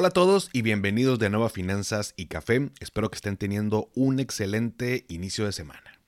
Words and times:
Hola 0.00 0.08
a 0.08 0.12
todos 0.12 0.48
y 0.52 0.62
bienvenidos 0.62 1.18
de 1.18 1.28
nuevo 1.28 1.44
a 1.44 1.50
Finanzas 1.50 2.14
y 2.16 2.26
Café. 2.26 2.70
Espero 2.78 3.10
que 3.10 3.16
estén 3.16 3.36
teniendo 3.36 3.90
un 3.96 4.20
excelente 4.20 5.04
inicio 5.08 5.44
de 5.44 5.50
semana. 5.50 5.98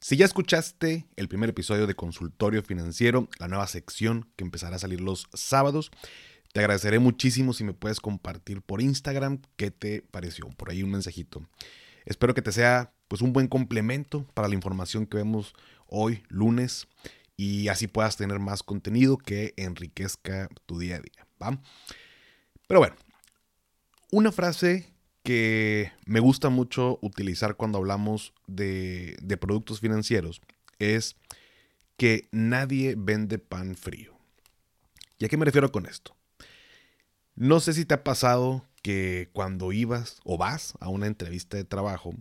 Si 0.00 0.16
ya 0.16 0.24
escuchaste 0.24 1.06
el 1.14 1.28
primer 1.28 1.50
episodio 1.50 1.86
de 1.86 1.94
Consultorio 1.94 2.64
Financiero, 2.64 3.28
la 3.38 3.46
nueva 3.46 3.68
sección 3.68 4.28
que 4.34 4.42
empezará 4.42 4.74
a 4.74 4.80
salir 4.80 5.00
los 5.00 5.28
sábados, 5.34 5.92
te 6.52 6.58
agradeceré 6.58 6.98
muchísimo 6.98 7.52
si 7.52 7.62
me 7.62 7.74
puedes 7.74 8.00
compartir 8.00 8.60
por 8.60 8.82
Instagram 8.82 9.40
qué 9.54 9.70
te 9.70 10.02
pareció, 10.02 10.48
por 10.56 10.70
ahí 10.70 10.82
un 10.82 10.90
mensajito. 10.90 11.48
Espero 12.04 12.34
que 12.34 12.42
te 12.42 12.50
sea 12.50 12.92
pues 13.06 13.22
un 13.22 13.32
buen 13.32 13.46
complemento 13.46 14.26
para 14.34 14.48
la 14.48 14.56
información 14.56 15.06
que 15.06 15.18
vemos 15.18 15.54
hoy 15.86 16.24
lunes 16.26 16.88
y 17.36 17.68
así 17.68 17.86
puedas 17.86 18.16
tener 18.16 18.40
más 18.40 18.64
contenido 18.64 19.16
que 19.16 19.54
enriquezca 19.56 20.48
tu 20.66 20.80
día 20.80 20.96
a 20.96 21.00
día. 21.00 21.28
Pero 22.66 22.80
bueno, 22.80 22.96
una 24.12 24.30
frase 24.30 24.92
que 25.24 25.90
me 26.04 26.20
gusta 26.20 26.50
mucho 26.50 26.98
utilizar 27.00 27.56
cuando 27.56 27.78
hablamos 27.78 28.34
de, 28.46 29.16
de, 29.22 29.36
productos 29.36 29.80
financieros 29.80 30.40
es 30.78 31.16
que 31.96 32.28
nadie 32.30 32.94
vende 32.96 33.38
pan 33.38 33.74
frío. 33.74 34.14
¿Y 35.18 35.24
a 35.24 35.28
qué 35.28 35.36
me 35.36 35.44
refiero 35.44 35.72
con 35.72 35.86
esto? 35.86 36.14
No 37.36 37.58
sé 37.60 37.72
si 37.72 37.84
te 37.84 37.94
ha 37.94 38.04
pasado 38.04 38.66
que 38.82 39.30
cuando 39.32 39.72
ibas 39.72 40.20
o 40.24 40.36
vas 40.36 40.74
a 40.80 40.88
una 40.88 41.06
entrevista 41.06 41.56
de 41.56 41.64
trabajo, 41.64 42.14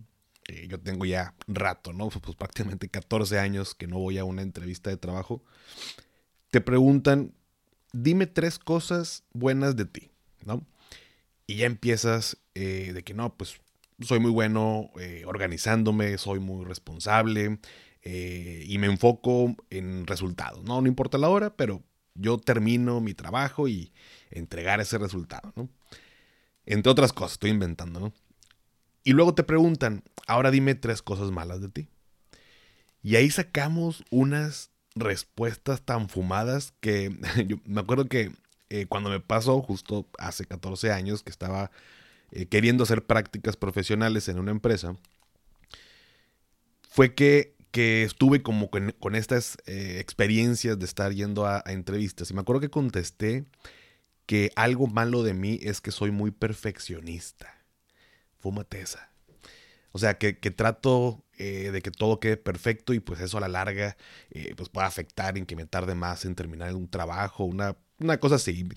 eh, 0.48 0.68
yo 0.70 0.80
tengo 0.80 1.06
ya 1.06 1.36
rato, 1.48 1.92
¿no? 1.92 2.10
Pues 2.22 2.38
prácticamente 2.38 2.88
14 2.88 3.38
años 3.38 3.76
que 3.76 3.88
no 3.88 4.00
voy 4.00 4.18
a 4.18 4.24
una 4.24 4.44
entrevista 4.44 4.90
de 4.90 4.98
trabajo, 4.98 5.44
te 6.52 6.62
preguntan, 6.62 7.34
dime 7.92 8.28
tres 8.28 8.60
cosas 8.60 9.24
buenas 9.34 9.76
de 9.76 9.86
ti. 9.86 10.12
¿no? 10.46 10.66
Y 11.48 11.56
ya 11.58 11.66
empiezas 11.66 12.38
eh, 12.56 12.92
de 12.94 13.04
que 13.04 13.14
no, 13.14 13.36
pues 13.36 13.60
soy 14.00 14.20
muy 14.20 14.32
bueno 14.32 14.92
eh, 15.00 15.24
organizándome, 15.26 16.18
soy 16.18 16.40
muy 16.40 16.66
responsable 16.66 17.60
eh, 18.04 18.64
y 18.66 18.78
me 18.78 18.88
enfoco 18.88 19.56
en 19.70 20.08
resultados, 20.08 20.64
¿no? 20.64 20.82
No 20.82 20.88
importa 20.88 21.18
la 21.18 21.30
hora, 21.30 21.56
pero 21.56 21.84
yo 22.16 22.38
termino 22.38 23.00
mi 23.00 23.14
trabajo 23.14 23.68
y 23.68 23.94
entregar 24.32 24.80
ese 24.82 24.98
resultado, 24.98 25.54
¿no? 25.56 25.70
Entre 26.66 26.92
otras 26.92 27.14
cosas, 27.14 27.34
estoy 27.34 27.52
inventando, 27.52 28.00
¿no? 28.00 28.14
Y 29.04 29.14
luego 29.14 29.34
te 29.34 29.44
preguntan, 29.44 30.04
ahora 30.28 30.52
dime 30.52 30.76
tres 30.76 31.02
cosas 31.02 31.32
malas 31.32 31.62
de 31.62 31.70
ti. 31.70 31.88
Y 33.02 33.16
ahí 33.16 33.32
sacamos 33.32 34.04
unas 34.12 34.72
respuestas 34.94 35.82
tan 35.82 36.10
fumadas 36.10 36.74
que 36.80 37.10
me 37.66 37.82
acuerdo 37.82 38.06
que 38.06 38.32
eh, 38.74 38.86
cuando 38.88 39.10
me 39.10 39.20
pasó 39.20 39.62
justo 39.62 40.08
hace 40.18 40.46
14 40.46 40.94
años 40.94 41.24
que 41.24 41.30
estaba 41.30 41.72
eh, 42.32 42.46
queriendo 42.46 42.84
hacer 42.84 43.06
prácticas 43.06 43.58
profesionales 43.58 44.30
en 44.30 44.40
una 44.40 44.52
empresa, 44.52 44.96
fue 46.90 47.14
que, 47.14 47.54
que 47.72 48.04
estuve 48.04 48.42
como 48.42 48.70
con, 48.70 49.16
estas 49.16 49.58
eh, 49.66 49.98
experiencias 50.00 50.80
de 50.80 50.86
estar 50.86 51.12
yendo 51.12 51.46
a, 51.46 51.62
entrevistas. 51.66 52.32
Y 52.32 52.34
me 52.34 52.40
acuerdo 52.40 52.62
que 52.62 52.70
contesté 52.70 53.44
que 54.26 54.54
algo 54.56 54.88
malo 54.88 55.22
de 55.24 55.34
mí 55.34 55.60
es 55.62 55.82
que 55.82 55.92
soy 55.92 56.12
muy 56.12 56.32
perfeccionista. 56.32 57.54
Fúmate 58.40 58.80
esa. 58.80 59.12
O 59.92 60.00
sea, 60.00 60.18
que, 60.18 60.40
que 60.40 60.50
trato 60.50 61.26
de 61.38 61.82
que 61.82 61.90
todo 61.90 62.20
quede 62.20 62.38
perfecto 62.38 62.94
y 62.94 63.00
pues 63.00 63.20
eso 63.20 63.38
a 63.38 63.42
la 63.42 63.48
larga 63.48 63.98
eh, 64.30 64.54
pues 64.56 64.70
puede 64.70 64.86
afectar 64.86 65.40
en 65.40 65.48
que 65.48 65.56
me 65.56 65.66
tarde 65.66 65.96
más 65.96 66.24
en 66.24 66.36
terminar 66.36 66.76
un 66.76 66.88
trabajo, 66.88 67.46
una 67.46 67.76
una 68.02 68.20
cosa 68.20 68.36
así. 68.36 68.68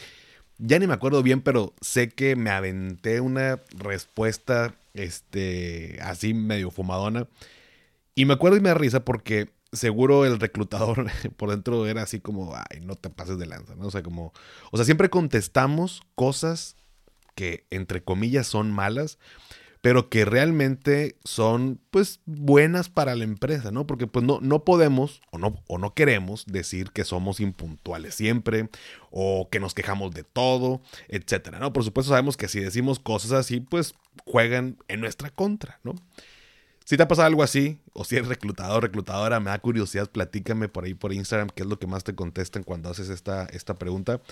Ya 0.58 0.78
ni 0.78 0.86
me 0.86 0.94
acuerdo 0.94 1.22
bien, 1.22 1.40
pero 1.40 1.74
sé 1.80 2.08
que 2.10 2.36
me 2.36 2.50
aventé 2.50 3.20
una 3.20 3.60
respuesta, 3.76 4.74
este, 4.94 5.98
así 6.02 6.34
medio 6.34 6.70
fumadona. 6.70 7.28
Y 8.14 8.24
me 8.24 8.34
acuerdo 8.34 8.56
y 8.56 8.60
me 8.60 8.68
da 8.68 8.74
risa 8.74 9.04
porque 9.04 9.50
seguro 9.72 10.24
el 10.24 10.38
reclutador 10.38 11.06
por 11.36 11.50
dentro 11.50 11.86
era 11.86 12.02
así 12.02 12.20
como, 12.20 12.54
ay, 12.54 12.80
no 12.80 12.94
te 12.94 13.10
pases 13.10 13.38
de 13.38 13.46
lanza, 13.46 13.74
¿no? 13.74 13.86
O 13.86 13.90
sea, 13.90 14.02
como, 14.02 14.32
o 14.70 14.76
sea, 14.76 14.84
siempre 14.84 15.10
contestamos 15.10 16.02
cosas 16.14 16.76
que 17.34 17.66
entre 17.70 18.02
comillas 18.02 18.46
son 18.46 18.72
malas, 18.72 19.18
pero 19.84 20.08
que 20.08 20.24
realmente 20.24 21.18
son 21.24 21.78
pues 21.90 22.20
buenas 22.24 22.88
para 22.88 23.14
la 23.14 23.24
empresa, 23.24 23.70
¿no? 23.70 23.86
Porque 23.86 24.06
pues 24.06 24.24
no, 24.24 24.38
no 24.40 24.64
podemos 24.64 25.20
o 25.30 25.36
no, 25.36 25.62
o 25.66 25.76
no 25.76 25.92
queremos 25.92 26.46
decir 26.46 26.90
que 26.90 27.04
somos 27.04 27.38
impuntuales 27.38 28.14
siempre 28.14 28.70
o 29.10 29.50
que 29.50 29.60
nos 29.60 29.74
quejamos 29.74 30.14
de 30.14 30.24
todo, 30.24 30.80
etcétera, 31.08 31.58
¿no? 31.58 31.74
Por 31.74 31.84
supuesto 31.84 32.08
sabemos 32.08 32.38
que 32.38 32.48
si 32.48 32.60
decimos 32.60 32.98
cosas 32.98 33.32
así, 33.32 33.60
pues 33.60 33.94
juegan 34.24 34.78
en 34.88 35.00
nuestra 35.02 35.28
contra, 35.28 35.80
¿no? 35.84 35.94
Si 36.86 36.96
te 36.96 37.02
ha 37.02 37.08
pasado 37.08 37.26
algo 37.26 37.42
así, 37.42 37.78
o 37.92 38.04
si 38.04 38.16
eres 38.16 38.28
reclutador, 38.28 38.84
reclutadora, 38.84 39.38
me 39.38 39.50
da 39.50 39.58
curiosidad, 39.58 40.10
platícame 40.10 40.70
por 40.70 40.84
ahí 40.84 40.94
por 40.94 41.12
Instagram 41.12 41.50
qué 41.54 41.62
es 41.62 41.68
lo 41.68 41.78
que 41.78 41.86
más 41.86 42.04
te 42.04 42.14
contestan 42.14 42.62
cuando 42.62 42.88
haces 42.88 43.10
esta, 43.10 43.44
esta 43.52 43.74
pregunta. 43.74 44.22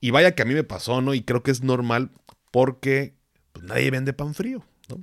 Y 0.00 0.10
vaya 0.10 0.34
que 0.34 0.42
a 0.42 0.44
mí 0.44 0.54
me 0.54 0.64
pasó, 0.64 1.02
¿no? 1.02 1.14
Y 1.14 1.22
creo 1.22 1.44
que 1.44 1.52
es 1.52 1.62
normal 1.62 2.10
porque 2.50 3.14
pues 3.56 3.66
nadie 3.66 3.90
vende 3.90 4.12
pan 4.12 4.34
frío. 4.34 4.62
¿no? 4.88 5.02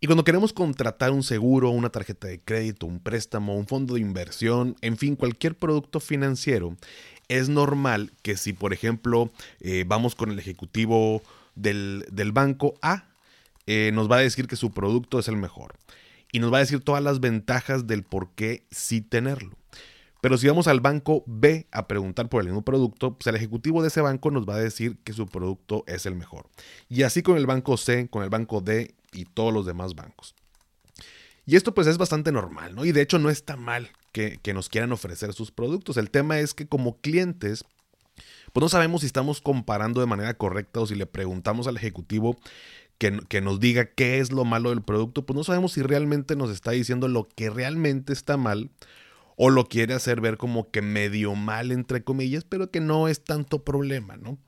Y 0.00 0.06
cuando 0.06 0.24
queremos 0.24 0.52
contratar 0.52 1.12
un 1.12 1.22
seguro, 1.22 1.70
una 1.70 1.88
tarjeta 1.88 2.28
de 2.28 2.38
crédito, 2.38 2.84
un 2.84 3.00
préstamo, 3.00 3.56
un 3.56 3.66
fondo 3.66 3.94
de 3.94 4.00
inversión, 4.00 4.76
en 4.82 4.98
fin, 4.98 5.16
cualquier 5.16 5.56
producto 5.56 5.98
financiero, 5.98 6.76
es 7.28 7.48
normal 7.48 8.12
que 8.20 8.36
si, 8.36 8.52
por 8.52 8.74
ejemplo, 8.74 9.32
eh, 9.60 9.84
vamos 9.86 10.14
con 10.14 10.30
el 10.30 10.38
ejecutivo 10.38 11.22
del, 11.54 12.04
del 12.12 12.32
banco 12.32 12.74
A, 12.82 13.06
eh, 13.66 13.92
nos 13.94 14.10
va 14.10 14.16
a 14.16 14.20
decir 14.20 14.46
que 14.46 14.56
su 14.56 14.72
producto 14.72 15.18
es 15.18 15.28
el 15.28 15.36
mejor. 15.36 15.74
Y 16.32 16.40
nos 16.40 16.52
va 16.52 16.58
a 16.58 16.60
decir 16.60 16.80
todas 16.80 17.02
las 17.02 17.20
ventajas 17.20 17.86
del 17.86 18.02
por 18.02 18.28
qué 18.34 18.66
sí 18.70 19.00
tenerlo. 19.00 19.56
Pero 20.24 20.38
si 20.38 20.48
vamos 20.48 20.68
al 20.68 20.80
banco 20.80 21.22
B 21.26 21.66
a 21.70 21.86
preguntar 21.86 22.30
por 22.30 22.40
el 22.40 22.46
mismo 22.46 22.64
producto, 22.64 23.12
pues 23.12 23.26
el 23.26 23.36
ejecutivo 23.36 23.82
de 23.82 23.88
ese 23.88 24.00
banco 24.00 24.30
nos 24.30 24.48
va 24.48 24.54
a 24.54 24.58
decir 24.58 24.96
que 25.04 25.12
su 25.12 25.26
producto 25.26 25.84
es 25.86 26.06
el 26.06 26.14
mejor. 26.14 26.48
Y 26.88 27.02
así 27.02 27.22
con 27.22 27.36
el 27.36 27.44
banco 27.44 27.76
C, 27.76 28.08
con 28.08 28.22
el 28.22 28.30
banco 28.30 28.62
D 28.62 28.94
y 29.12 29.26
todos 29.26 29.52
los 29.52 29.66
demás 29.66 29.94
bancos. 29.94 30.34
Y 31.44 31.56
esto 31.56 31.74
pues 31.74 31.86
es 31.88 31.98
bastante 31.98 32.32
normal, 32.32 32.74
¿no? 32.74 32.86
Y 32.86 32.92
de 32.92 33.02
hecho 33.02 33.18
no 33.18 33.28
está 33.28 33.56
mal 33.56 33.90
que, 34.12 34.38
que 34.42 34.54
nos 34.54 34.70
quieran 34.70 34.92
ofrecer 34.92 35.34
sus 35.34 35.50
productos. 35.50 35.98
El 35.98 36.10
tema 36.10 36.38
es 36.38 36.54
que 36.54 36.66
como 36.66 36.96
clientes, 37.02 37.66
pues 38.54 38.62
no 38.62 38.70
sabemos 38.70 39.02
si 39.02 39.06
estamos 39.08 39.42
comparando 39.42 40.00
de 40.00 40.06
manera 40.06 40.32
correcta 40.32 40.80
o 40.80 40.86
si 40.86 40.94
le 40.94 41.04
preguntamos 41.04 41.66
al 41.66 41.76
ejecutivo 41.76 42.38
que, 42.96 43.20
que, 43.28 43.42
nos 43.42 43.60
diga 43.60 43.90
qué 43.90 44.20
es 44.20 44.32
lo 44.32 44.46
malo 44.46 44.70
del 44.70 44.80
producto, 44.80 45.26
pues 45.26 45.36
no 45.36 45.44
sabemos 45.44 45.72
si 45.72 45.82
realmente 45.82 46.34
nos 46.34 46.48
está 46.48 46.70
diciendo 46.70 47.08
lo 47.08 47.28
que 47.28 47.50
realmente 47.50 48.14
está 48.14 48.38
mal 48.38 48.70
o 49.36 49.50
lo 49.50 49.66
quiere 49.66 49.94
hacer 49.94 50.20
ver 50.20 50.36
como 50.36 50.70
que 50.70 50.82
medio 50.82 51.34
mal, 51.34 51.72
entre 51.72 52.04
comillas, 52.04 52.44
pero 52.44 52.70
que 52.70 52.80
no 52.80 53.08
es 53.08 53.24
tanto 53.24 53.64
problema, 53.64 54.16
¿no? 54.16 54.38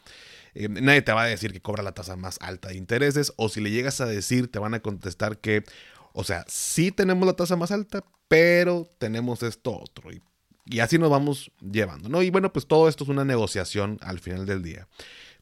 Eh, 0.54 0.68
nadie 0.68 1.02
te 1.02 1.12
va 1.12 1.24
a 1.24 1.26
decir 1.26 1.52
que 1.52 1.60
cobra 1.60 1.82
la 1.82 1.92
tasa 1.92 2.16
más 2.16 2.38
alta 2.40 2.68
de 2.68 2.76
intereses, 2.76 3.32
o 3.36 3.48
si 3.48 3.60
le 3.60 3.70
llegas 3.70 4.00
a 4.00 4.06
decir, 4.06 4.50
te 4.50 4.58
van 4.58 4.74
a 4.74 4.80
contestar 4.80 5.38
que, 5.38 5.64
o 6.12 6.24
sea, 6.24 6.44
sí 6.48 6.92
tenemos 6.92 7.26
la 7.26 7.34
tasa 7.34 7.56
más 7.56 7.70
alta, 7.70 8.04
pero 8.28 8.90
tenemos 8.98 9.42
esto 9.42 9.78
otro. 9.78 10.10
Y, 10.12 10.22
y 10.64 10.80
así 10.80 10.98
nos 10.98 11.10
vamos 11.10 11.50
llevando, 11.60 12.08
¿no? 12.08 12.22
Y 12.22 12.30
bueno, 12.30 12.52
pues 12.52 12.66
todo 12.66 12.88
esto 12.88 13.04
es 13.04 13.10
una 13.10 13.24
negociación 13.24 13.98
al 14.00 14.18
final 14.18 14.46
del 14.46 14.62
día 14.62 14.88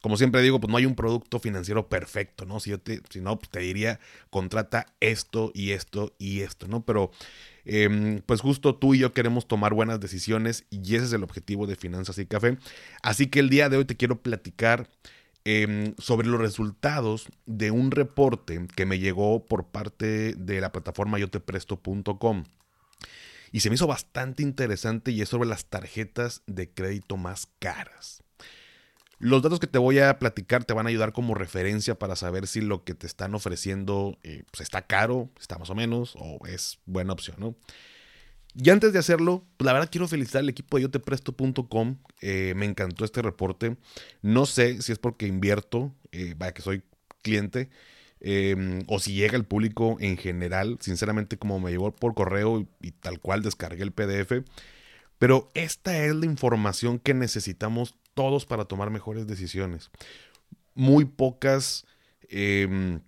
como 0.05 0.17
siempre 0.17 0.43
digo, 0.43 0.59
pues 0.59 0.69
no 0.69 0.77
hay 0.77 0.85
un 0.85 0.93
producto 0.93 1.39
financiero 1.39 1.89
perfecto, 1.89 2.45
¿no? 2.45 2.59
Si, 2.59 2.69
yo 2.69 2.79
te, 2.79 3.01
si 3.09 3.21
no, 3.21 3.39
pues 3.39 3.49
te 3.49 3.61
diría, 3.61 3.99
contrata 4.29 4.85
esto 4.99 5.51
y 5.55 5.71
esto 5.71 6.13
y 6.19 6.41
esto, 6.41 6.67
¿no? 6.67 6.85
Pero 6.85 7.09
eh, 7.65 8.21
pues 8.27 8.41
justo 8.41 8.75
tú 8.75 8.93
y 8.93 8.99
yo 8.99 9.13
queremos 9.13 9.47
tomar 9.47 9.73
buenas 9.73 9.99
decisiones 9.99 10.67
y 10.69 10.93
ese 10.93 11.05
es 11.05 11.13
el 11.13 11.23
objetivo 11.23 11.65
de 11.65 11.75
Finanzas 11.75 12.19
y 12.19 12.27
Café. 12.27 12.59
Así 13.01 13.25
que 13.31 13.39
el 13.39 13.49
día 13.49 13.67
de 13.67 13.77
hoy 13.77 13.85
te 13.85 13.97
quiero 13.97 14.21
platicar 14.21 14.91
eh, 15.43 15.95
sobre 15.97 16.27
los 16.27 16.39
resultados 16.39 17.27
de 17.47 17.71
un 17.71 17.89
reporte 17.89 18.67
que 18.75 18.85
me 18.85 18.99
llegó 18.99 19.43
por 19.47 19.69
parte 19.69 20.35
de 20.35 20.61
la 20.61 20.71
plataforma 20.71 21.17
yotepresto.com. 21.17 22.43
Y 23.51 23.61
se 23.61 23.69
me 23.71 23.73
hizo 23.73 23.87
bastante 23.87 24.43
interesante 24.43 25.09
y 25.09 25.23
es 25.23 25.29
sobre 25.29 25.49
las 25.49 25.65
tarjetas 25.65 26.43
de 26.45 26.69
crédito 26.69 27.17
más 27.17 27.47
caras. 27.57 28.24
Los 29.19 29.41
datos 29.41 29.59
que 29.59 29.67
te 29.67 29.77
voy 29.77 29.99
a 29.99 30.19
platicar 30.19 30.65
te 30.65 30.73
van 30.73 30.85
a 30.85 30.89
ayudar 30.89 31.13
como 31.13 31.35
referencia 31.35 31.97
para 31.97 32.15
saber 32.15 32.47
si 32.47 32.61
lo 32.61 32.83
que 32.83 32.93
te 32.93 33.07
están 33.07 33.33
ofreciendo 33.33 34.17
eh, 34.23 34.43
pues 34.51 34.61
está 34.61 34.81
caro, 34.81 35.29
está 35.39 35.57
más 35.57 35.69
o 35.69 35.75
menos, 35.75 36.15
o 36.17 36.45
es 36.45 36.79
buena 36.85 37.13
opción, 37.13 37.37
¿no? 37.39 37.55
Y 38.57 38.69
antes 38.69 38.93
de 38.93 38.99
hacerlo, 38.99 39.45
pues, 39.57 39.65
la 39.65 39.73
verdad 39.73 39.89
quiero 39.91 40.07
felicitar 40.07 40.39
al 40.39 40.49
equipo 40.49 40.77
de 40.77 40.83
yotepresto.com. 40.83 41.97
Eh, 42.21 42.53
me 42.55 42.65
encantó 42.65 43.03
este 43.03 43.21
reporte. 43.21 43.75
No 44.21 44.45
sé 44.45 44.81
si 44.81 44.93
es 44.93 44.99
porque 44.99 45.27
invierto, 45.27 45.93
eh, 46.11 46.35
vaya 46.37 46.53
que 46.53 46.61
soy 46.61 46.81
cliente, 47.21 47.69
em, 48.21 48.83
o 48.87 48.99
si 48.99 49.13
llega 49.13 49.35
al 49.35 49.45
público 49.45 49.97
en 49.99 50.15
general. 50.17 50.77
Sinceramente, 50.79 51.37
como 51.37 51.59
me 51.59 51.71
llegó 51.71 51.93
por 51.93 52.13
correo 52.15 52.65
y 52.81 52.91
tal 52.91 53.19
cual 53.19 53.41
descargué 53.41 53.83
el 53.83 53.91
PDF. 53.91 54.45
Pero 55.17 55.49
esta 55.53 56.03
es 56.03 56.15
la 56.15 56.25
información 56.25 56.99
que 56.99 57.13
necesitamos 57.13 57.95
todos 58.13 58.45
para 58.45 58.65
tomar 58.65 58.89
mejores 58.89 59.27
decisiones. 59.27 59.91
Muy 60.73 61.05
pocas 61.05 61.85
em, 62.29 63.01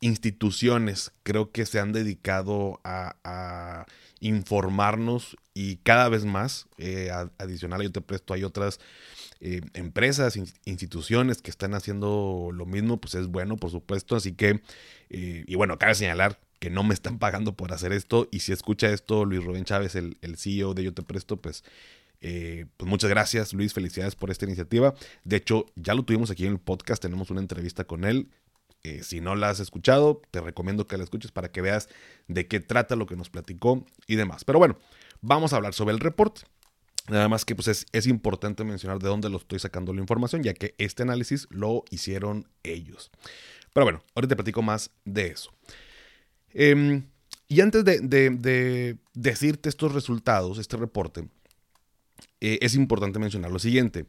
instituciones 0.00 1.12
creo 1.22 1.52
que 1.52 1.66
se 1.66 1.78
han 1.78 1.92
dedicado 1.92 2.80
a, 2.84 3.86
informarnos 4.20 5.36
y 5.52 5.78
cada 5.78 6.08
vez 6.08 6.24
más, 6.24 6.68
eh, 6.78 7.10
adicional, 7.38 7.82
yo 7.82 7.90
te 7.90 8.00
presto, 8.00 8.34
hay 8.34 8.44
otras 8.44 8.78
eh, 9.40 9.62
empresas, 9.74 10.38
instituciones 10.64 11.42
que 11.42 11.50
están 11.50 11.74
haciendo 11.74 12.50
lo 12.52 12.64
mismo, 12.64 13.00
pues 13.00 13.16
es 13.16 13.26
bueno, 13.26 13.56
por 13.56 13.72
supuesto. 13.72 14.14
Así 14.14 14.34
que, 14.34 14.62
eh, 15.10 15.44
y 15.44 15.54
bueno, 15.56 15.76
cabe 15.76 15.96
señalar 15.96 16.38
que 16.62 16.70
no 16.70 16.84
me 16.84 16.94
están 16.94 17.18
pagando 17.18 17.56
por 17.56 17.72
hacer 17.72 17.92
esto. 17.92 18.28
Y 18.30 18.38
si 18.38 18.52
escucha 18.52 18.88
esto 18.88 19.24
Luis 19.24 19.42
Rubén 19.42 19.64
Chávez, 19.64 19.96
el, 19.96 20.16
CEO 20.36 20.74
de 20.74 20.84
Yo 20.84 20.94
Te 20.94 21.02
Presto, 21.02 21.36
pues, 21.36 21.64
eh, 22.20 22.66
pues 22.76 22.88
muchas 22.88 23.10
gracias 23.10 23.52
Luis, 23.52 23.74
felicidades 23.74 24.14
por 24.14 24.30
esta 24.30 24.44
iniciativa. 24.44 24.94
De 25.24 25.34
hecho, 25.34 25.66
ya 25.74 25.92
lo 25.94 26.04
tuvimos 26.04 26.30
aquí 26.30 26.46
en 26.46 26.52
el 26.52 26.60
podcast, 26.60 27.02
tenemos 27.02 27.32
una 27.32 27.40
entrevista 27.40 27.82
con 27.82 28.04
él. 28.04 28.30
Eh, 28.84 29.02
si 29.02 29.20
no 29.20 29.34
la 29.34 29.50
has 29.50 29.58
escuchado, 29.58 30.22
te 30.30 30.40
recomiendo 30.40 30.86
que 30.86 30.96
la 30.96 31.02
escuches 31.02 31.32
para 31.32 31.50
que 31.50 31.62
veas 31.62 31.88
de 32.28 32.46
qué 32.46 32.60
trata 32.60 32.94
lo 32.94 33.06
que 33.06 33.16
nos 33.16 33.28
platicó 33.28 33.84
y 34.06 34.14
demás. 34.14 34.44
Pero 34.44 34.60
bueno, 34.60 34.78
vamos 35.20 35.52
a 35.52 35.56
hablar 35.56 35.74
sobre 35.74 35.94
el 35.94 35.98
reporte. 35.98 36.42
Nada 37.08 37.28
más 37.28 37.44
que 37.44 37.56
pues 37.56 37.66
es, 37.66 37.86
es, 37.90 38.06
importante 38.06 38.62
mencionar 38.62 39.00
de 39.00 39.08
dónde 39.08 39.28
lo 39.30 39.38
estoy 39.38 39.58
sacando 39.58 39.92
la 39.92 40.00
información, 40.00 40.44
ya 40.44 40.54
que 40.54 40.76
este 40.78 41.02
análisis 41.02 41.48
lo 41.50 41.82
hicieron 41.90 42.46
ellos. 42.62 43.10
Pero 43.72 43.84
bueno, 43.84 44.04
ahorita 44.14 44.28
te 44.28 44.36
platico 44.36 44.62
más 44.62 44.92
de 45.04 45.26
eso. 45.26 45.50
Em, 46.54 47.04
y 47.48 47.60
antes 47.60 47.84
de, 47.84 48.96
decirte 49.14 49.68
estos 49.68 49.92
resultados, 49.92 50.58
este 50.58 50.76
reporte, 50.76 51.28
eh, 52.40 52.58
es 52.62 52.74
importante 52.74 53.18
mencionar 53.18 53.50
lo 53.50 53.58
siguiente. 53.58 54.06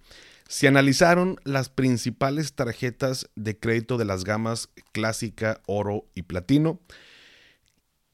Se 0.48 0.68
analizaron 0.68 1.40
las 1.44 1.70
principales 1.70 2.54
tarjetas 2.54 3.30
de 3.36 3.58
crédito 3.58 3.98
de 3.98 4.06
las 4.06 4.24
gamas 4.24 4.70
clásica, 4.92 5.62
oro 5.66 6.06
y 6.16 6.24
platino. 6.24 6.80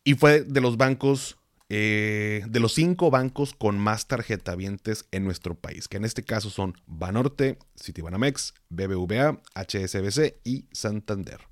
Y 0.04 0.16
fue 0.16 0.42
de 0.42 0.62
los 0.62 0.78
bancos, 0.78 1.38
eh, 1.70 2.44
de 2.48 2.60
los 2.60 2.74
cinco 2.74 3.12
bancos 3.12 3.54
con 3.54 3.78
más 3.78 4.08
tarjetavientes 4.08 5.06
en 5.12 5.26
nuestro 5.26 5.56
país, 5.56 5.88
que 5.88 5.98
en 5.98 6.06
este 6.06 6.24
caso 6.24 6.50
son 6.50 6.76
Banorte, 6.88 7.60
Citibanamex, 7.80 8.54
BBVA, 8.70 9.42
HSBC 9.54 10.40
y 10.44 10.66
Santander. 10.72 11.49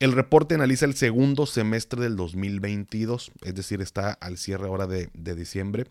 El 0.00 0.12
reporte 0.12 0.54
analiza 0.54 0.86
el 0.86 0.94
segundo 0.94 1.44
semestre 1.44 2.00
del 2.00 2.14
2022, 2.14 3.32
es 3.42 3.54
decir, 3.54 3.80
está 3.80 4.12
al 4.12 4.38
cierre 4.38 4.68
ahora 4.68 4.86
de, 4.86 5.10
diciembre, 5.12 5.86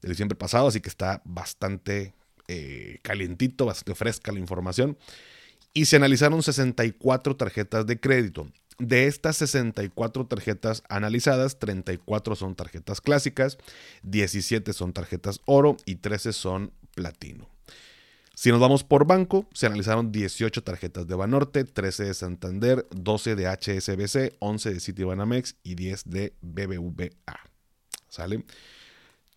de 0.00 0.08
diciembre 0.08 0.36
pasado, 0.36 0.68
así 0.68 0.80
que 0.80 0.88
está 0.88 1.22
bastante 1.24 2.14
eh, 2.46 3.00
calientito, 3.02 3.66
bastante 3.66 3.96
fresca 3.96 4.30
la 4.30 4.38
información. 4.38 4.96
Y 5.74 5.86
se 5.86 5.96
analizaron 5.96 6.42
64 6.44 7.36
tarjetas 7.36 7.84
de 7.84 7.98
crédito. 7.98 8.46
De 8.78 9.08
estas 9.08 9.36
64 9.38 10.26
tarjetas 10.26 10.84
analizadas, 10.88 11.58
34 11.58 12.36
son 12.36 12.54
tarjetas 12.54 13.00
clásicas, 13.00 13.58
17 14.04 14.72
son 14.72 14.92
tarjetas 14.92 15.40
oro 15.46 15.76
y 15.84 15.96
13 15.96 16.32
son 16.32 16.72
platino. 16.94 17.57
Si 18.38 18.52
nos 18.52 18.60
vamos 18.60 18.84
por 18.84 19.04
banco, 19.04 19.48
se 19.52 19.66
analizaron 19.66 20.12
18 20.12 20.62
tarjetas 20.62 21.08
de 21.08 21.16
Banorte, 21.16 21.64
13 21.64 22.04
de 22.04 22.14
Santander, 22.14 22.86
12 22.92 23.34
de 23.34 23.48
HSBC, 23.48 24.36
11 24.38 24.74
de 24.74 24.78
Citibanamex 24.78 25.56
y 25.64 25.74
10 25.74 26.04
de 26.04 26.36
BBVA. 26.40 27.40
¿Sale? 28.08 28.44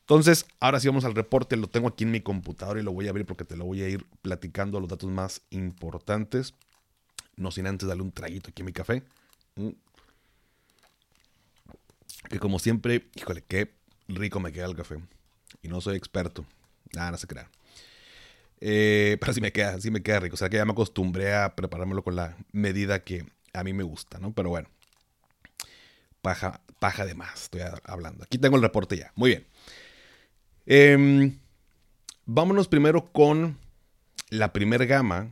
Entonces, 0.02 0.46
ahora 0.60 0.80
sí 0.80 0.88
vamos 0.88 1.04
al 1.04 1.16
reporte. 1.16 1.56
Lo 1.56 1.66
tengo 1.66 1.88
aquí 1.88 2.04
en 2.04 2.12
mi 2.12 2.22
computadora 2.22 2.80
y 2.80 2.84
lo 2.84 2.92
voy 2.92 3.08
a 3.08 3.10
abrir 3.10 3.26
porque 3.26 3.44
te 3.44 3.58
lo 3.58 3.66
voy 3.66 3.82
a 3.82 3.90
ir 3.90 4.06
platicando 4.22 4.80
los 4.80 4.88
datos 4.88 5.10
más 5.10 5.42
importantes. 5.50 6.54
No 7.38 7.50
sin 7.50 7.66
antes 7.66 7.88
darle 7.88 8.04
un 8.04 8.12
traguito 8.12 8.52
aquí 8.52 8.62
a 8.62 8.66
mi 8.66 8.72
café. 8.72 9.02
Mm. 9.56 9.70
Que 12.30 12.38
como 12.38 12.60
siempre, 12.60 13.10
híjole, 13.16 13.44
qué 13.48 13.74
rico 14.08 14.40
me 14.40 14.52
queda 14.52 14.68
el 14.68 14.76
café. 14.76 15.00
Y 15.64 15.70
no 15.70 15.82
soy 15.82 15.98
experto. 15.98 16.46
Nada, 16.94 17.10
no 17.10 17.18
se 17.18 17.26
crea. 17.26 17.50
Eh, 18.62 19.18
pero 19.20 19.34
sí 19.34 19.42
me 19.42 19.52
queda, 19.52 19.82
sí 19.82 19.90
me 19.90 20.04
queda 20.04 20.20
rico. 20.20 20.36
O 20.36 20.38
sea 20.38 20.50
que 20.50 20.58
ya 20.58 20.66
me 20.66 20.72
acostumbré 20.72 21.34
a 21.34 21.56
preparármelo 21.56 22.04
con 22.04 22.16
la 22.16 22.38
medida 22.52 23.04
que 23.04 23.26
a 23.54 23.64
mí 23.64 23.74
me 23.74 23.84
gusta, 23.84 24.20
¿no? 24.20 24.34
Pero 24.34 24.50
bueno. 24.50 24.70
Paja, 26.22 26.62
paja 26.80 27.06
de 27.08 27.16
más, 27.16 27.44
estoy 27.44 27.62
hablando. 27.84 28.24
Aquí 28.24 28.38
tengo 28.38 28.56
el 28.56 28.62
reporte 28.62 28.96
ya. 28.96 29.12
Muy 29.16 29.32
bien. 29.32 29.48
Em, 30.68 31.40
vámonos 32.26 32.68
primero 32.68 33.12
con 33.12 33.58
la 34.30 34.54
primera 34.54 34.86
gama, 34.86 35.32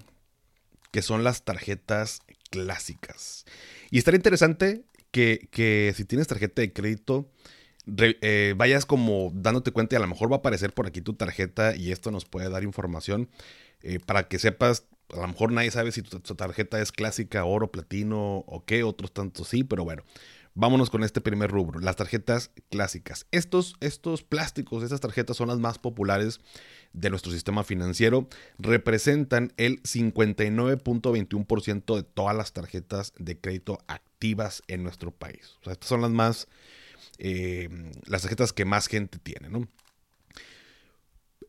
que 0.91 1.03
son 1.03 1.23
las 1.23 1.45
tarjetas 1.45 2.21
clásicas. 2.49 3.45
Y 3.91 3.99
estaría 3.99 4.17
interesante 4.17 4.83
que 5.11 5.93
si 5.95 6.05
tienes 6.05 6.27
tarjeta 6.27 6.63
de 6.63 6.73
crédito, 6.73 7.29
eh, 7.97 8.53
vayas 8.57 8.85
como 8.85 9.31
dándote 9.33 9.71
cuenta 9.71 9.95
y 9.95 9.97
a 9.97 10.01
lo 10.01 10.07
mejor 10.07 10.31
va 10.31 10.37
a 10.37 10.39
aparecer 10.39 10.73
por 10.73 10.87
aquí 10.87 11.01
tu 11.01 11.13
tarjeta 11.13 11.75
y 11.75 11.91
esto 11.91 12.11
nos 12.11 12.25
puede 12.25 12.49
dar 12.49 12.63
información 12.63 13.29
eh, 13.81 13.99
para 14.05 14.27
que 14.27 14.39
sepas, 14.39 14.85
a 15.13 15.21
lo 15.21 15.27
mejor 15.27 15.51
nadie 15.51 15.71
sabe 15.71 15.91
si 15.91 16.01
tu, 16.01 16.19
tarjeta 16.19 16.81
es 16.81 16.91
clásica, 16.91 17.45
oro, 17.45 17.71
platino 17.71 18.43
o 18.47 18.63
qué, 18.65 18.83
otros 18.83 19.13
tantos 19.13 19.47
sí, 19.47 19.63
pero 19.63 19.83
bueno. 19.83 20.03
Vámonos 20.55 20.89
con 20.89 21.03
este 21.03 21.21
primer 21.21 21.51
rubro, 21.51 21.79
las 21.79 21.95
tarjetas 21.95 22.51
clásicas. 22.69 23.27
Estos, 23.31 23.75
estos 23.79 24.23
plásticos, 24.23 24.83
estas 24.83 24.99
tarjetas 24.99 25.37
son 25.37 25.47
las 25.47 25.59
más 25.59 25.77
populares 25.77 26.41
de 26.91 27.09
nuestro 27.09 27.31
sistema 27.31 27.63
financiero. 27.63 28.27
Representan 28.57 29.53
el 29.55 29.81
59.21% 29.83 31.95
de 31.95 32.03
todas 32.03 32.35
las 32.35 32.51
tarjetas 32.51 33.13
de 33.17 33.39
crédito 33.39 33.77
activas 33.87 34.61
en 34.67 34.83
nuestro 34.83 35.11
país. 35.11 35.55
O 35.61 35.65
sea, 35.65 35.73
estas 35.73 35.87
son 35.87 36.01
las 36.01 36.11
más 36.11 36.49
eh, 37.21 37.67
las 38.05 38.21
tarjetas 38.21 38.53
que 38.53 38.63
más 38.63 38.87
gente 38.87 39.19
tiene, 39.19 39.49
¿no? 39.49 39.67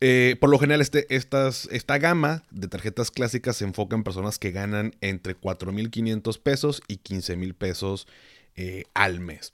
Eh, 0.00 0.36
por 0.40 0.50
lo 0.50 0.58
general, 0.58 0.80
este, 0.80 1.14
estas, 1.14 1.68
esta 1.70 1.98
gama 1.98 2.42
de 2.50 2.66
tarjetas 2.66 3.12
clásicas 3.12 3.56
se 3.56 3.64
enfoca 3.64 3.94
en 3.94 4.02
personas 4.02 4.38
que 4.38 4.50
ganan 4.50 4.96
entre 5.00 5.36
4.500 5.36 6.40
pesos 6.40 6.82
y 6.88 6.98
15.000 6.98 7.54
pesos 7.54 8.08
eh, 8.56 8.84
al 8.94 9.20
mes. 9.20 9.52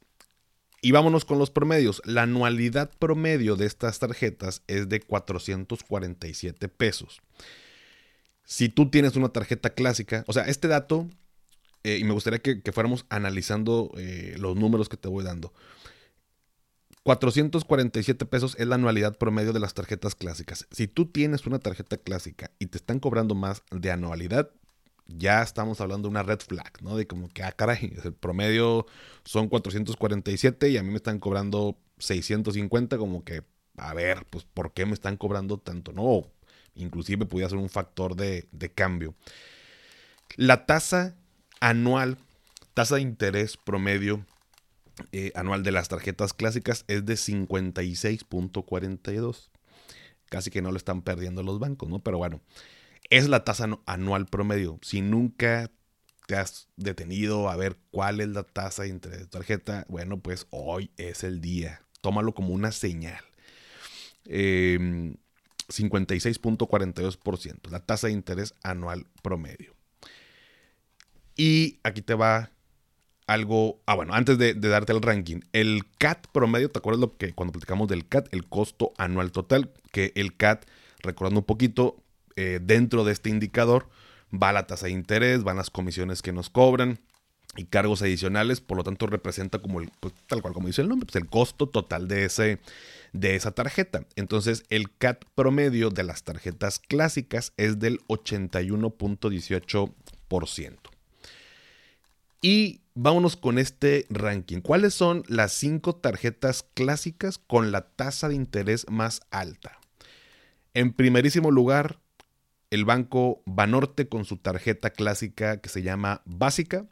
Y 0.80 0.92
vámonos 0.92 1.26
con 1.26 1.38
los 1.38 1.50
promedios. 1.50 2.00
La 2.06 2.22
anualidad 2.22 2.90
promedio 2.98 3.56
de 3.56 3.66
estas 3.66 3.98
tarjetas 3.98 4.62
es 4.68 4.88
de 4.88 5.00
447 5.00 6.68
pesos. 6.68 7.20
Si 8.44 8.70
tú 8.70 8.88
tienes 8.88 9.16
una 9.16 9.30
tarjeta 9.30 9.70
clásica, 9.70 10.24
o 10.28 10.32
sea, 10.32 10.44
este 10.44 10.68
dato, 10.68 11.10
y 11.82 12.04
me 12.04 12.12
gustaría 12.12 12.40
que, 12.40 12.60
fuéramos 12.72 13.04
analizando 13.10 13.92
los 14.38 14.56
números 14.56 14.88
que 14.88 14.96
te 14.96 15.08
voy 15.08 15.24
dando. 15.24 15.52
447 17.06 18.26
pesos 18.26 18.56
es 18.58 18.66
la 18.66 18.74
anualidad 18.74 19.16
promedio 19.16 19.52
de 19.52 19.60
las 19.60 19.74
tarjetas 19.74 20.16
clásicas. 20.16 20.66
Si 20.72 20.88
tú 20.88 21.06
tienes 21.06 21.46
una 21.46 21.60
tarjeta 21.60 21.98
clásica 21.98 22.50
y 22.58 22.66
te 22.66 22.78
están 22.78 22.98
cobrando 22.98 23.36
más 23.36 23.62
de 23.70 23.92
anualidad, 23.92 24.50
ya 25.06 25.40
estamos 25.40 25.80
hablando 25.80 26.08
de 26.08 26.10
una 26.10 26.24
red 26.24 26.40
flag, 26.40 26.82
¿no? 26.82 26.96
De 26.96 27.06
como 27.06 27.28
que, 27.28 27.44
ah, 27.44 27.52
caray, 27.52 27.94
el 28.02 28.12
promedio 28.12 28.86
son 29.24 29.48
447 29.48 30.68
y 30.68 30.78
a 30.78 30.82
mí 30.82 30.90
me 30.90 30.96
están 30.96 31.20
cobrando 31.20 31.78
650, 31.98 32.98
como 32.98 33.22
que, 33.22 33.44
a 33.76 33.94
ver, 33.94 34.26
pues, 34.28 34.44
¿por 34.44 34.72
qué 34.72 34.84
me 34.84 34.94
están 34.94 35.16
cobrando 35.16 35.58
tanto? 35.58 35.92
No, 35.92 36.26
inclusive 36.74 37.24
podría 37.24 37.48
ser 37.48 37.58
un 37.58 37.68
factor 37.68 38.16
de, 38.16 38.48
de 38.50 38.72
cambio. 38.72 39.14
La 40.34 40.66
tasa 40.66 41.14
anual, 41.60 42.18
tasa 42.74 42.96
de 42.96 43.02
interés 43.02 43.56
promedio 43.56 44.26
eh, 45.12 45.32
anual 45.34 45.62
de 45.62 45.72
las 45.72 45.88
tarjetas 45.88 46.32
clásicas 46.32 46.84
es 46.88 47.04
de 47.04 47.14
56.42. 47.14 49.50
Casi 50.28 50.50
que 50.50 50.62
no 50.62 50.72
lo 50.72 50.76
están 50.76 51.02
perdiendo 51.02 51.42
los 51.42 51.58
bancos, 51.58 51.88
¿no? 51.88 52.00
Pero 52.00 52.18
bueno, 52.18 52.40
es 53.10 53.28
la 53.28 53.44
tasa 53.44 53.68
anual 53.86 54.26
promedio. 54.26 54.78
Si 54.82 55.00
nunca 55.00 55.70
te 56.26 56.36
has 56.36 56.68
detenido 56.76 57.48
a 57.48 57.56
ver 57.56 57.78
cuál 57.90 58.20
es 58.20 58.28
la 58.28 58.42
tasa 58.42 58.82
de 58.82 58.88
interés 58.88 59.20
de 59.20 59.26
tarjeta, 59.26 59.86
bueno, 59.88 60.20
pues 60.20 60.46
hoy 60.50 60.90
es 60.96 61.24
el 61.24 61.40
día. 61.40 61.82
Tómalo 62.00 62.34
como 62.34 62.52
una 62.52 62.72
señal. 62.72 63.22
Em, 64.24 65.16
56.42%, 65.68 67.70
la 67.70 67.80
tasa 67.80 68.08
de 68.08 68.12
interés 68.12 68.54
anual 68.62 69.06
promedio. 69.22 69.74
Y 71.36 71.80
aquí 71.82 72.02
te 72.02 72.14
va 72.14 72.50
algo. 73.26 73.80
Ah, 73.86 73.94
bueno, 73.94 74.14
antes 74.14 74.38
de, 74.38 74.54
darte 74.54 74.92
el 74.92 75.02
ranking, 75.02 75.40
el 75.52 75.82
CAT 75.98 76.26
promedio, 76.32 76.70
¿te 76.70 76.78
acuerdas 76.78 77.00
lo 77.00 77.16
que 77.16 77.32
cuando 77.32 77.52
platicamos 77.52 77.88
del 77.88 78.06
CAT, 78.06 78.28
el 78.32 78.46
costo 78.46 78.92
anual 78.98 79.32
total? 79.32 79.72
Que 79.92 80.12
el 80.14 80.36
CAT, 80.36 80.66
recordando 81.00 81.40
un 81.40 81.46
poquito, 81.46 81.96
eh, 82.36 82.60
dentro 82.62 83.04
de 83.04 83.12
este 83.12 83.30
indicador 83.30 83.88
va 84.32 84.52
la 84.52 84.66
tasa 84.66 84.86
de 84.86 84.92
interés, 84.92 85.44
van 85.44 85.56
las 85.56 85.70
comisiones 85.70 86.22
que 86.22 86.32
nos 86.32 86.50
cobran 86.50 87.00
y 87.56 87.64
cargos 87.64 88.02
adicionales, 88.02 88.60
por 88.60 88.76
lo 88.76 88.84
tanto 88.84 89.06
representa 89.06 89.60
como 89.60 89.80
el, 89.80 89.90
pues, 90.00 90.12
tal 90.26 90.42
cual 90.42 90.52
como 90.52 90.66
dice 90.66 90.82
el 90.82 90.88
nombre, 90.88 91.06
pues 91.06 91.16
el 91.16 91.28
costo 91.28 91.68
total 91.68 92.08
de, 92.08 92.26
ese, 92.26 92.58
de 93.12 93.36
esa 93.36 93.52
tarjeta. 93.52 94.04
Entonces 94.16 94.64
el 94.68 94.94
CAT 94.94 95.24
promedio 95.34 95.88
de 95.90 96.04
las 96.04 96.22
tarjetas 96.22 96.78
clásicas 96.78 97.54
es 97.56 97.78
del 97.78 98.00
81.18%. 98.08 100.76
Y 102.42 102.82
vámonos 102.96 103.36
con 103.36 103.58
este 103.58 104.06
ranking. 104.10 104.60
¿Cuáles 104.60 104.92
son 104.94 105.22
las 105.28 105.52
cinco 105.52 105.94
tarjetas 105.94 106.64
clásicas 106.74 107.38
con 107.38 107.70
la 107.70 107.82
tasa 107.82 108.28
de 108.28 108.34
interés 108.34 108.90
más 108.90 109.20
alta? 109.30 109.78
En 110.74 110.92
primerísimo 110.92 111.52
lugar, 111.52 112.00
el 112.70 112.84
banco 112.84 113.42
Banorte 113.46 114.08
con 114.08 114.24
su 114.24 114.38
tarjeta 114.38 114.90
clásica 114.90 115.60
que 115.60 115.68
se 115.68 115.82
llama 115.82 116.22
Básica. 116.24 116.84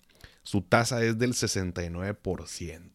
Su 0.43 0.63
tasa 0.63 1.03
es 1.03 1.19
del 1.19 1.33
69%. 1.33 2.91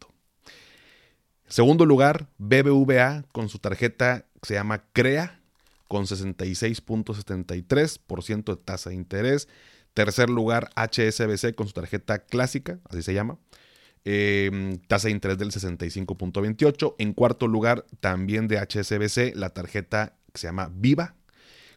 Segundo 1.47 1.85
lugar, 1.85 2.29
BBVA 2.37 3.25
con 3.31 3.49
su 3.49 3.59
tarjeta 3.59 4.25
que 4.41 4.47
se 4.47 4.53
llama 4.53 4.85
CREA 4.93 5.41
con 5.87 6.05
66.73% 6.05 8.55
de 8.55 8.57
tasa 8.57 8.91
de 8.91 8.95
interés. 8.95 9.49
Tercer 9.93 10.29
lugar, 10.29 10.69
HSBC 10.75 11.55
con 11.55 11.67
su 11.67 11.73
tarjeta 11.73 12.19
clásica, 12.19 12.79
así 12.89 13.01
se 13.01 13.13
llama. 13.13 13.37
Em, 14.05 14.77
tasa 14.87 15.07
de 15.07 15.11
interés 15.11 15.37
del 15.37 15.51
65.28. 15.51 16.95
En 16.99 17.13
cuarto 17.13 17.47
lugar, 17.47 17.85
también 17.99 18.47
de 18.47 18.57
HSBC, 18.57 19.35
la 19.35 19.49
tarjeta 19.49 20.15
que 20.31 20.39
se 20.39 20.47
llama 20.47 20.71
Viva 20.73 21.15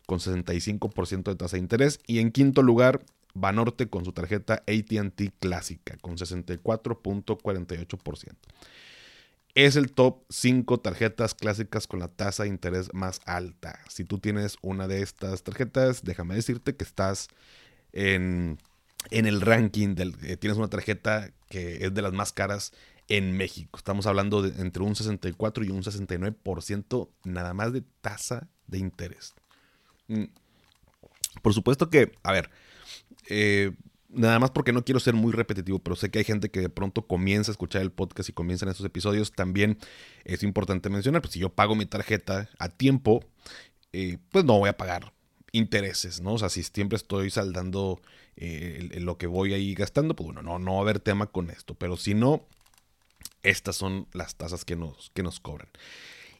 con 0.06 0.20
65% 0.20 1.30
de 1.30 1.36
tasa 1.36 1.56
de 1.56 1.62
interés. 1.62 1.98
Y 2.06 2.20
en 2.20 2.30
quinto 2.30 2.62
lugar, 2.62 3.04
Banorte 3.34 3.88
con 3.88 4.04
su 4.04 4.12
tarjeta 4.12 4.62
ATT 4.66 5.32
clásica 5.40 5.96
con 6.02 6.18
64.48%. 6.18 8.36
Es 9.54 9.76
el 9.76 9.92
top 9.92 10.24
5 10.28 10.80
tarjetas 10.80 11.34
clásicas 11.34 11.86
con 11.86 12.00
la 12.00 12.08
tasa 12.08 12.42
de 12.42 12.50
interés 12.50 12.92
más 12.92 13.22
alta. 13.24 13.80
Si 13.88 14.04
tú 14.04 14.18
tienes 14.18 14.58
una 14.62 14.86
de 14.88 15.00
estas 15.02 15.42
tarjetas, 15.42 16.04
déjame 16.04 16.34
decirte 16.34 16.76
que 16.76 16.84
estás 16.84 17.28
en, 17.92 18.58
el 19.10 19.40
ranking, 19.40 19.94
del, 19.94 20.14
eh, 20.22 20.36
tienes 20.36 20.58
una 20.58 20.68
tarjeta 20.68 21.30
que 21.48 21.84
es 21.84 21.94
de 21.94 22.02
las 22.02 22.12
más 22.12 22.32
caras 22.32 22.72
en 23.08 23.36
México. 23.36 23.78
Estamos 23.78 24.06
hablando 24.06 24.42
de 24.42 24.60
entre 24.60 24.82
un 24.82 24.96
64 24.96 25.64
y 25.64 25.70
un 25.70 25.82
69% 25.82 27.08
nada 27.24 27.54
más 27.54 27.72
de 27.72 27.82
tasa 28.00 28.48
de 28.66 28.78
interés. 28.78 29.34
Mm. 30.08 30.24
Por 31.42 31.54
supuesto 31.54 31.90
que, 31.90 32.12
a 32.22 32.32
ver, 32.32 32.50
eh, 33.28 33.72
nada 34.08 34.38
más 34.38 34.50
porque 34.50 34.72
no 34.72 34.84
quiero 34.84 35.00
ser 35.00 35.14
muy 35.14 35.32
repetitivo, 35.32 35.78
pero 35.78 35.96
sé 35.96 36.10
que 36.10 36.18
hay 36.18 36.24
gente 36.24 36.50
que 36.50 36.60
de 36.60 36.68
pronto 36.68 37.06
comienza 37.06 37.50
a 37.50 37.54
escuchar 37.54 37.82
el 37.82 37.90
podcast 37.90 38.28
y 38.28 38.32
comienzan 38.32 38.68
estos 38.68 38.86
episodios. 38.86 39.32
También 39.32 39.78
es 40.24 40.42
importante 40.42 40.90
mencionar, 40.90 41.22
pues 41.22 41.32
si 41.32 41.40
yo 41.40 41.50
pago 41.50 41.74
mi 41.74 41.86
tarjeta 41.86 42.48
a 42.58 42.68
tiempo, 42.68 43.24
eh, 43.92 44.18
pues 44.30 44.44
no 44.44 44.58
voy 44.58 44.68
a 44.68 44.76
pagar 44.76 45.12
intereses, 45.52 46.20
¿no? 46.20 46.34
O 46.34 46.38
sea, 46.38 46.48
si 46.48 46.62
siempre 46.62 46.96
estoy 46.96 47.30
saldando 47.30 48.00
eh, 48.36 48.88
lo 49.00 49.18
que 49.18 49.26
voy 49.26 49.54
ahí 49.54 49.74
gastando, 49.74 50.16
pues 50.16 50.26
bueno, 50.26 50.42
no, 50.42 50.58
no 50.58 50.72
va 50.72 50.78
a 50.78 50.82
haber 50.82 50.98
tema 50.98 51.26
con 51.26 51.50
esto. 51.50 51.74
Pero 51.74 51.96
si 51.96 52.14
no, 52.14 52.46
estas 53.42 53.76
son 53.76 54.08
las 54.12 54.34
tasas 54.36 54.64
que 54.64 54.76
nos, 54.76 55.10
que 55.14 55.22
nos 55.22 55.40
cobran. 55.40 55.68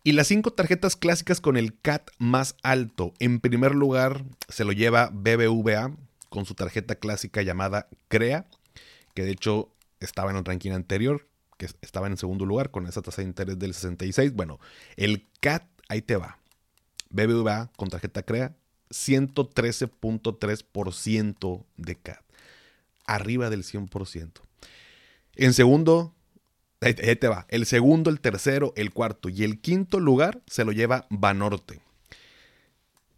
Y 0.05 0.13
las 0.13 0.27
cinco 0.27 0.53
tarjetas 0.53 0.97
clásicas 0.97 1.41
con 1.41 1.57
el 1.57 1.79
CAT 1.79 2.11
más 2.19 2.57
alto. 2.63 3.13
En 3.21 3.39
primer 3.39 3.75
lugar, 3.75 4.25
se 4.49 4.65
lo 4.65 4.73
lleva 4.73 5.11
BBVA 5.13 5.95
con 6.29 6.45
su 6.45 6.55
tarjeta 6.55 6.97
clásica 6.97 7.43
llamada 7.43 7.89
CREA, 8.09 8.47
que 9.15 9.23
de 9.23 9.31
hecho 9.31 9.73
estaba 10.01 10.31
en 10.33 10.39
el 10.39 10.45
ranking 10.45 10.73
anterior, 10.73 11.29
que 11.57 11.67
estaba 11.83 12.09
en 12.09 12.17
segundo 12.17 12.47
lugar 12.47 12.71
con 12.71 12.87
esa 12.89 13.03
tasa 13.03 13.23
de 13.23 13.29
interés 13.29 13.59
del 13.59 13.75
66. 13.75 14.33
Bueno, 14.33 14.59
el 14.97 15.29
CAT, 15.41 15.65
ahí 15.89 16.03
te 16.03 16.17
va. 16.17 16.39
BBVA 17.11 17.71
con 17.77 17.89
tarjeta 17.89 18.23
CREA, 18.23 18.57
113.3% 18.93 21.65
de 21.77 21.97
CAT, 21.97 22.23
arriba 23.05 23.51
del 23.51 23.65
100%. 23.65 24.31
En 25.35 25.55
segundo, 25.55 26.15
ahí 26.81 26.95
te 26.95 27.29
va, 27.29 27.47
el 27.49 27.67
segundo, 27.67 28.11
el 28.11 28.21
tercero, 28.21 28.73
el 28.77 28.93
cuarto 28.93 29.29
y 29.29 29.45
el 29.45 29.61
quinto 29.61 30.01
lugar 30.01 30.43
se 30.47 30.65
lo 30.65 30.73
lleva 30.73 31.07
Banorte. 31.11 31.81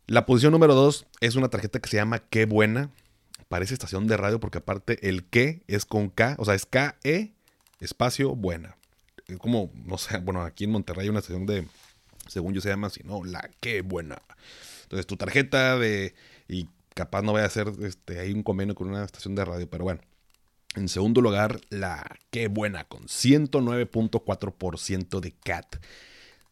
La 0.07 0.27
posición 0.27 0.53
número 0.53 0.75
dos 0.75 1.07
es 1.21 1.35
una 1.35 1.49
tarjeta 1.49 1.81
que 1.81 1.89
se 1.89 1.97
llama 1.97 2.19
Qué 2.19 2.45
Buena, 2.45 2.91
parece 3.49 3.75
estación 3.75 4.07
de 4.07 4.17
radio 4.17 4.39
porque 4.39 4.59
aparte 4.59 5.09
el 5.09 5.25
que 5.25 5.63
es 5.67 5.87
con 5.87 6.11
K, 6.11 6.37
o 6.39 6.45
sea, 6.45 6.55
es 6.55 6.67
K-E, 6.67 7.33
espacio, 7.81 8.35
buena. 8.35 8.77
Como, 9.39 9.71
no 9.75 9.97
sé, 9.97 10.19
bueno, 10.19 10.43
aquí 10.43 10.65
en 10.65 10.73
Monterrey 10.73 11.05
hay 11.05 11.09
una 11.09 11.21
estación 11.21 11.47
de, 11.47 11.67
según 12.29 12.53
yo 12.53 12.61
se 12.61 12.69
llama 12.69 12.89
así, 12.89 13.01
¿no? 13.05 13.25
La 13.25 13.49
que 13.61 13.81
buena. 13.81 14.21
Entonces 14.95 15.09
tu 15.09 15.17
tarjeta 15.17 15.77
de, 15.77 16.15
y 16.47 16.69
capaz 16.95 17.23
no 17.23 17.33
vaya 17.33 17.47
a 17.47 17.51
ser, 17.51 17.73
este, 17.83 18.21
hay 18.21 18.33
un 18.33 18.45
convenio 18.45 18.77
con 18.77 18.89
una 18.89 19.05
estación 19.05 19.35
de 19.35 19.45
radio, 19.45 19.69
pero 19.69 19.83
bueno. 19.83 20.01
En 20.77 20.89
segundo 20.89 21.21
lugar, 21.21 21.61
la 21.69 22.05
que 22.31 22.47
buena, 22.47 22.85
con 22.85 23.03
109.4% 23.03 25.19
de 25.19 25.33
CAT. 25.33 25.79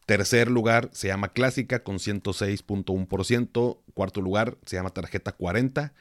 Tercer 0.05 0.51
lugar 0.51 0.89
se 0.91 1.07
llama 1.07 1.31
Clásica 1.31 1.83
con 1.83 1.99
106.1%. 1.99 3.79
Cuarto 3.93 4.19
lugar 4.19 4.57
se 4.65 4.75
llama 4.75 4.89
Tarjeta 4.89 5.31
40 5.31 5.93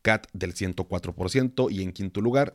CAT 0.00 0.28
del 0.32 0.54
104% 0.54 1.70
y 1.70 1.82
en 1.82 1.92
quinto 1.92 2.22
lugar 2.22 2.54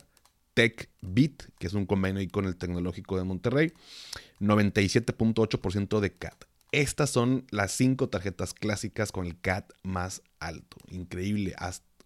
TechBit, 0.54 1.44
que 1.60 1.68
es 1.68 1.74
un 1.74 1.86
convenio 1.86 2.28
con 2.32 2.46
el 2.46 2.56
Tecnológico 2.56 3.16
de 3.16 3.22
Monterrey, 3.22 3.72
97.8% 4.40 6.00
de 6.00 6.12
CAT. 6.12 6.48
Estas 6.72 7.10
son 7.10 7.46
las 7.50 7.72
cinco 7.72 8.08
tarjetas 8.08 8.52
clásicas 8.52 9.10
con 9.10 9.26
el 9.26 9.40
CAT 9.40 9.72
más 9.82 10.22
alto. 10.38 10.76
Increíble, 10.90 11.54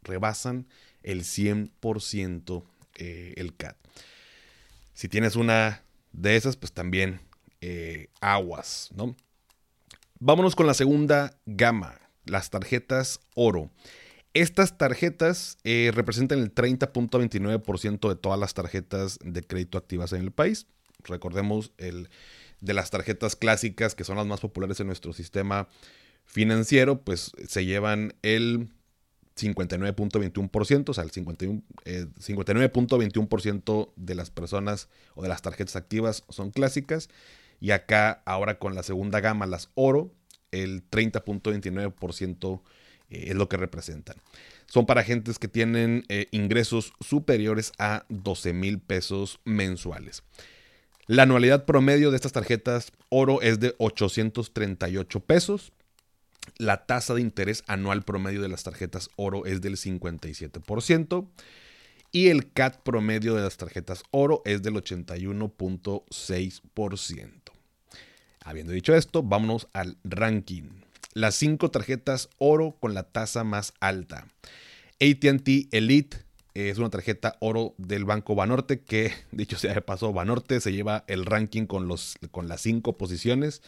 rebasan 0.02 0.68
el 1.02 1.22
100% 1.22 2.64
eh, 2.96 3.34
el 3.36 3.56
CAT. 3.56 3.76
Si 4.94 5.08
tienes 5.08 5.36
una 5.36 5.82
de 6.12 6.36
esas, 6.36 6.56
pues 6.56 6.72
también 6.72 7.20
eh, 7.60 8.08
aguas, 8.20 8.90
¿no? 8.94 9.16
Vámonos 10.20 10.54
con 10.54 10.68
la 10.68 10.74
segunda 10.74 11.36
gama, 11.46 11.98
las 12.24 12.50
tarjetas 12.50 13.18
oro. 13.34 13.70
Estas 14.34 14.78
tarjetas 14.78 15.58
eh, 15.64 15.90
representan 15.92 16.38
el 16.38 16.54
30.29% 16.54 18.08
de 18.08 18.16
todas 18.16 18.38
las 18.38 18.54
tarjetas 18.54 19.18
de 19.24 19.42
crédito 19.42 19.78
activas 19.78 20.12
en 20.12 20.22
el 20.22 20.30
país. 20.30 20.66
Recordemos 21.04 21.72
el 21.76 22.08
de 22.62 22.72
las 22.72 22.90
tarjetas 22.90 23.36
clásicas, 23.36 23.94
que 23.94 24.04
son 24.04 24.16
las 24.16 24.26
más 24.26 24.40
populares 24.40 24.80
en 24.80 24.86
nuestro 24.86 25.12
sistema 25.12 25.68
financiero, 26.24 27.02
pues 27.02 27.32
se 27.46 27.66
llevan 27.66 28.14
el 28.22 28.70
59.21%, 29.36 30.88
o 30.88 30.94
sea, 30.94 31.04
el 31.04 31.12
59.21% 31.12 33.86
eh, 33.86 33.90
de 33.96 34.14
las 34.14 34.30
personas 34.30 34.88
o 35.14 35.22
de 35.22 35.28
las 35.28 35.42
tarjetas 35.42 35.76
activas 35.76 36.24
son 36.28 36.50
clásicas. 36.50 37.10
Y 37.60 37.72
acá, 37.72 38.22
ahora 38.24 38.58
con 38.58 38.74
la 38.74 38.82
segunda 38.82 39.20
gama, 39.20 39.46
las 39.46 39.68
oro, 39.74 40.10
el 40.50 40.88
30.29% 40.90 42.62
eh, 43.10 43.24
es 43.28 43.34
lo 43.34 43.48
que 43.48 43.56
representan. 43.56 44.16
Son 44.66 44.84
para 44.86 45.02
agentes 45.02 45.38
que 45.38 45.46
tienen 45.48 46.04
eh, 46.08 46.26
ingresos 46.30 46.94
superiores 47.00 47.72
a 47.78 48.04
12 48.08 48.52
mil 48.52 48.80
pesos 48.80 49.40
mensuales. 49.44 50.22
La 51.06 51.24
anualidad 51.24 51.64
promedio 51.64 52.10
de 52.10 52.16
estas 52.16 52.32
tarjetas 52.32 52.92
oro 53.08 53.40
es 53.42 53.60
de 53.60 53.74
838 53.78 55.20
pesos. 55.20 55.72
La 56.58 56.86
tasa 56.86 57.14
de 57.14 57.20
interés 57.20 57.62
anual 57.66 58.02
promedio 58.02 58.42
de 58.42 58.48
las 58.48 58.62
tarjetas 58.62 59.10
oro 59.16 59.44
es 59.46 59.60
del 59.60 59.76
57%. 59.76 61.28
Y 62.12 62.28
el 62.28 62.52
CAT 62.52 62.82
promedio 62.82 63.34
de 63.34 63.42
las 63.42 63.56
tarjetas 63.56 64.04
oro 64.10 64.42
es 64.44 64.62
del 64.62 64.74
81.6%. 64.74 67.32
Habiendo 68.44 68.72
dicho 68.72 68.94
esto, 68.94 69.22
vámonos 69.22 69.68
al 69.72 69.96
ranking 70.04 70.82
las 71.14 71.34
cinco 71.34 71.70
tarjetas 71.70 72.30
oro 72.38 72.76
con 72.80 72.94
la 72.94 73.04
tasa 73.04 73.44
más 73.44 73.74
alta. 73.80 74.26
ATT 75.00 75.72
Elite 75.72 76.18
es 76.54 76.78
una 76.78 76.90
tarjeta 76.90 77.36
oro 77.40 77.74
del 77.78 78.04
Banco 78.04 78.34
Banorte 78.34 78.80
que, 78.80 79.12
dicho 79.32 79.56
sea 79.56 79.74
de 79.74 79.82
paso, 79.82 80.12
Banorte 80.12 80.60
se 80.60 80.72
lleva 80.72 81.04
el 81.06 81.26
ranking 81.26 81.66
con, 81.66 81.88
los, 81.88 82.16
con 82.30 82.48
las 82.48 82.60
cinco 82.60 82.96
posiciones. 82.96 83.62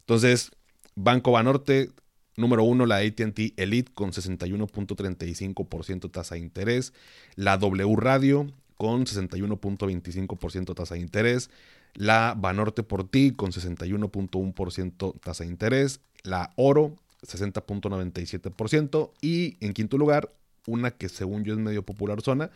Entonces, 0.00 0.50
Banco 0.94 1.32
Banorte 1.32 1.90
Número 2.36 2.64
1, 2.64 2.86
la 2.86 2.96
ATT 2.96 3.38
Elite 3.56 3.92
con 3.92 4.10
61.35% 4.10 6.10
tasa 6.10 6.34
de 6.34 6.40
interés. 6.40 6.92
La 7.36 7.58
W 7.58 7.94
Radio 7.96 8.48
con 8.76 9.06
61.25% 9.06 10.74
tasa 10.74 10.96
de 10.96 11.00
interés. 11.00 11.50
La 11.94 12.34
Banorte 12.36 12.82
por 12.82 13.08
ti 13.08 13.30
con 13.30 13.52
61.1% 13.52 15.20
tasa 15.20 15.44
de 15.44 15.50
interés. 15.50 16.00
La 16.24 16.52
Oro 16.56 16.96
60.97%. 17.22 19.12
Y 19.20 19.56
en 19.60 19.72
quinto 19.72 19.96
lugar, 19.96 20.32
una 20.66 20.90
que 20.90 21.08
según 21.08 21.44
yo 21.44 21.54
es 21.54 21.58
medio 21.58 21.82
popular 21.84 22.20
zona. 22.22 22.50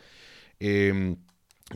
Em, 0.59 1.17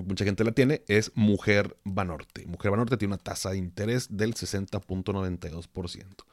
mucha 0.06 0.26
gente 0.26 0.44
la 0.44 0.52
tiene, 0.52 0.82
es 0.88 1.12
Mujer 1.16 1.78
Banorte. 1.84 2.46
Mujer 2.46 2.72
Banorte 2.72 2.98
tiene 2.98 3.14
una 3.14 3.24
tasa 3.24 3.52
de 3.52 3.58
interés 3.58 4.08
del 4.16 4.34
60.92%. 4.34 6.26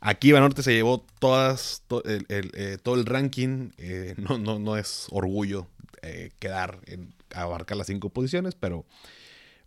Aquí 0.00 0.32
Banorte 0.32 0.62
se 0.62 0.74
llevó 0.74 1.06
todas, 1.20 1.84
eh, 2.04 2.78
todo 2.82 2.96
el 2.96 3.06
ranking. 3.06 3.70
Eh, 3.78 4.14
no, 4.18 4.38
no, 4.38 4.58
no, 4.58 4.76
es 4.76 5.06
orgullo 5.10 5.68
eh, 6.02 6.32
quedar 6.38 6.80
en 6.86 7.14
abarcar 7.34 7.76
las 7.76 7.86
cinco 7.86 8.10
posiciones, 8.10 8.56
pero, 8.56 8.84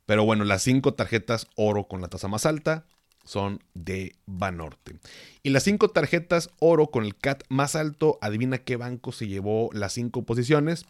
pero 0.06 0.26
bueno, 0.26 0.44
las 0.44 0.62
cinco 0.62 0.94
tarjetas 0.94 1.48
oro 1.56 1.88
con 1.88 2.02
la 2.02 2.10
tasa 2.10 2.28
más 2.28 2.46
alta 2.46 2.86
son 3.26 3.60
de 3.74 4.16
Banorte. 4.26 4.98
Y 5.44 5.50
las 5.50 5.64
cinco 5.64 5.90
tarjetas 5.90 6.50
oro 6.60 6.88
con 6.88 7.04
el 7.04 7.16
CAT 7.16 7.44
más 7.50 7.76
alto, 7.76 8.18
adivina 8.22 8.60
qué 8.60 8.78
banco 8.78 9.12
se 9.12 9.28
llevó 9.28 9.70
las 9.74 9.94
cinco 9.94 10.24
posiciones. 10.24 10.86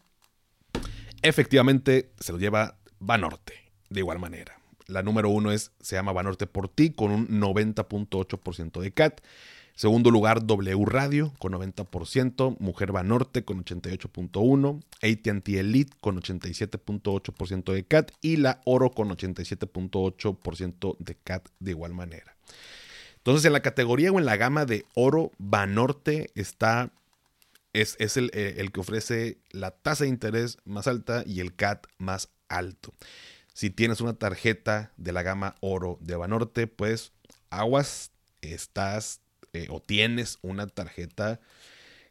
Efectivamente, 1.22 2.12
se 2.20 2.32
lo 2.32 2.38
lleva 2.38 2.78
Banorte, 3.00 3.54
de 3.90 4.00
igual 4.02 4.20
manera. 4.20 4.60
La 4.88 5.02
número 5.02 5.30
uno 5.30 5.52
es, 5.52 5.72
se 5.82 5.96
llama 5.96 6.14
Banorte 6.14 6.46
por 6.46 6.70
ti, 6.70 6.92
con 6.92 7.12
un 7.12 7.28
90.8% 7.42 8.80
de 8.80 8.92
CAT. 8.92 9.22
Segundo 9.76 10.10
lugar, 10.10 10.46
W 10.46 10.86
Radio 10.86 11.34
con 11.38 11.52
90%, 11.52 12.56
Mujer 12.60 12.94
Banorte 12.94 13.44
con 13.44 13.66
88.1%, 13.66 14.84
ATT 15.02 15.50
Elite 15.50 15.94
con 16.00 16.22
87.8% 16.22 17.74
de 17.74 17.86
CAT 17.86 18.12
y 18.22 18.38
la 18.38 18.62
Oro 18.64 18.92
con 18.92 19.10
87.8% 19.10 20.96
de 21.00 21.16
CAT 21.16 21.50
de 21.60 21.72
igual 21.72 21.94
manera. 21.94 22.38
Entonces, 23.18 23.44
en 23.44 23.52
la 23.52 23.62
categoría 23.62 24.14
o 24.14 24.20
en 24.20 24.26
la 24.26 24.38
gama 24.38 24.66
de 24.66 24.86
Oro, 24.94 25.32
Banorte 25.40 26.30
está, 26.36 26.94
es, 27.74 27.98
el, 28.16 28.32
eh, 28.34 28.56
el 28.60 28.72
que 28.72 28.80
ofrece 28.80 29.40
la 29.52 29.72
tasa 29.72 30.06
de 30.06 30.10
interés 30.10 30.58
más 30.64 30.88
alta 30.88 31.24
y 31.26 31.42
el 31.42 31.54
CAT 31.54 31.86
más 31.98 32.30
alto. 32.48 32.94
Si 33.54 33.70
tienes 33.70 34.00
una 34.00 34.14
tarjeta 34.14 34.94
de 34.96 35.12
la 35.12 35.22
gama 35.22 35.56
oro 35.60 35.98
de 36.00 36.16
Banorte, 36.16 36.68
pues 36.68 37.12
aguas, 37.50 38.12
estás 38.42 39.22
eh, 39.56 39.68
o 39.70 39.82
tienes 39.82 40.38
una 40.42 40.68
tarjeta 40.68 41.40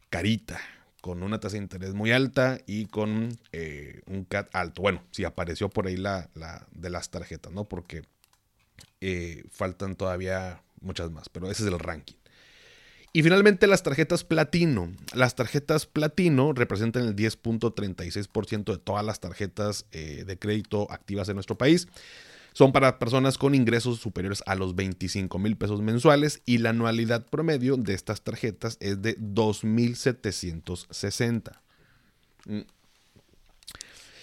carita, 0.09 0.59
con 0.99 1.21
una 1.21 1.39
tasa 1.39 1.57
de 1.57 1.61
interés 1.61 1.93
muy 1.93 2.11
alta 2.11 2.57
y 2.65 2.87
con 2.87 3.37
eh, 3.51 4.01
un 4.07 4.25
CAT 4.25 4.49
alto. 4.51 4.81
Bueno, 4.81 5.03
si 5.11 5.25
apareció 5.25 5.69
por 5.69 5.85
ahí 5.85 5.95
la, 5.95 6.27
de 6.71 6.89
las 6.89 7.11
tarjetas, 7.11 7.53
¿no? 7.53 7.65
Porque 7.65 8.01
eh, 8.99 9.43
faltan 9.51 9.95
todavía 9.95 10.63
muchas 10.81 11.11
más, 11.11 11.29
pero 11.29 11.51
ese 11.51 11.61
es 11.61 11.71
el 11.71 11.77
ranking. 11.77 12.15
Y 13.13 13.21
finalmente 13.21 13.67
las 13.67 13.83
tarjetas 13.83 14.23
platino. 14.23 14.91
Las 15.13 15.35
tarjetas 15.35 15.85
platino 15.85 16.51
representan 16.51 17.03
el 17.03 17.15
10.36% 17.15 18.71
de 18.73 18.79
todas 18.79 19.05
las 19.05 19.19
tarjetas 19.19 19.85
de 19.91 20.37
crédito 20.39 20.91
activas 20.91 21.29
en 21.29 21.35
nuestro 21.35 21.57
país. 21.57 21.87
Son 22.55 22.71
para 22.71 22.99
personas 22.99 23.37
con 23.37 23.53
ingresos 23.53 23.99
superiores 23.99 24.41
a 24.45 24.55
los 24.55 24.75
25 24.75 25.37
mil 25.39 25.57
pesos 25.57 25.81
mensuales 25.81 26.41
y 26.45 26.59
la 26.59 26.69
anualidad 26.69 27.25
promedio 27.25 27.75
de 27.75 27.93
estas 27.93 28.21
tarjetas 28.21 28.77
es 28.79 29.01
de 29.01 29.19
2.760. 29.19 31.59
Mm. 32.45 32.61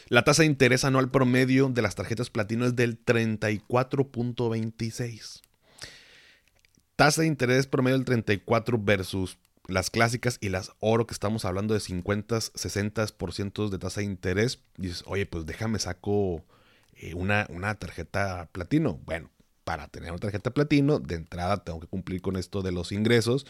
La 0.09 0.25
tasa 0.25 0.41
de 0.43 0.47
interés 0.47 0.85
anual 0.85 1.11
promedio 1.11 1.69
de 1.69 1.83
las 1.83 1.95
tarjetas 1.95 2.31
platino 2.31 2.65
es 2.65 2.75
del 2.75 3.05
34.26 3.05 5.42
tasa 7.03 7.23
de 7.23 7.27
interés 7.27 7.66
promedio 7.66 7.97
del 7.97 8.05
34 8.05 8.79
versus 8.79 9.37
las 9.66 9.90
clásicas 9.90 10.38
y 10.40 10.51
las 10.51 10.71
oro 10.79 11.07
que 11.07 11.14
estamos 11.14 11.45
hablando 11.45 11.75
de 11.75 11.81
50, 11.81 12.37
60% 12.37 13.68
de 13.68 13.79
tasa 13.79 14.01
de 14.01 14.07
interés, 14.07 14.61
dices, 14.77 15.03
oye, 15.07 15.27
pues 15.27 15.45
déjame 15.45 15.81
saco 15.81 16.45
eh, 17.03 17.15
una, 17.15 17.47
una 17.51 17.75
tarjeta 17.75 18.49
platino. 18.53 19.01
Bueno, 19.05 19.29
para 19.65 19.88
tener 19.88 20.11
una 20.11 20.21
tarjeta 20.21 20.53
platino, 20.53 21.01
de 21.01 21.17
entrada 21.17 21.65
tengo 21.65 21.81
que 21.81 21.88
cumplir 21.88 22.23
con 22.23 22.37
esto 22.37 22.62
de 22.62 22.71
los 22.71 22.93
ingresos, 22.93 23.45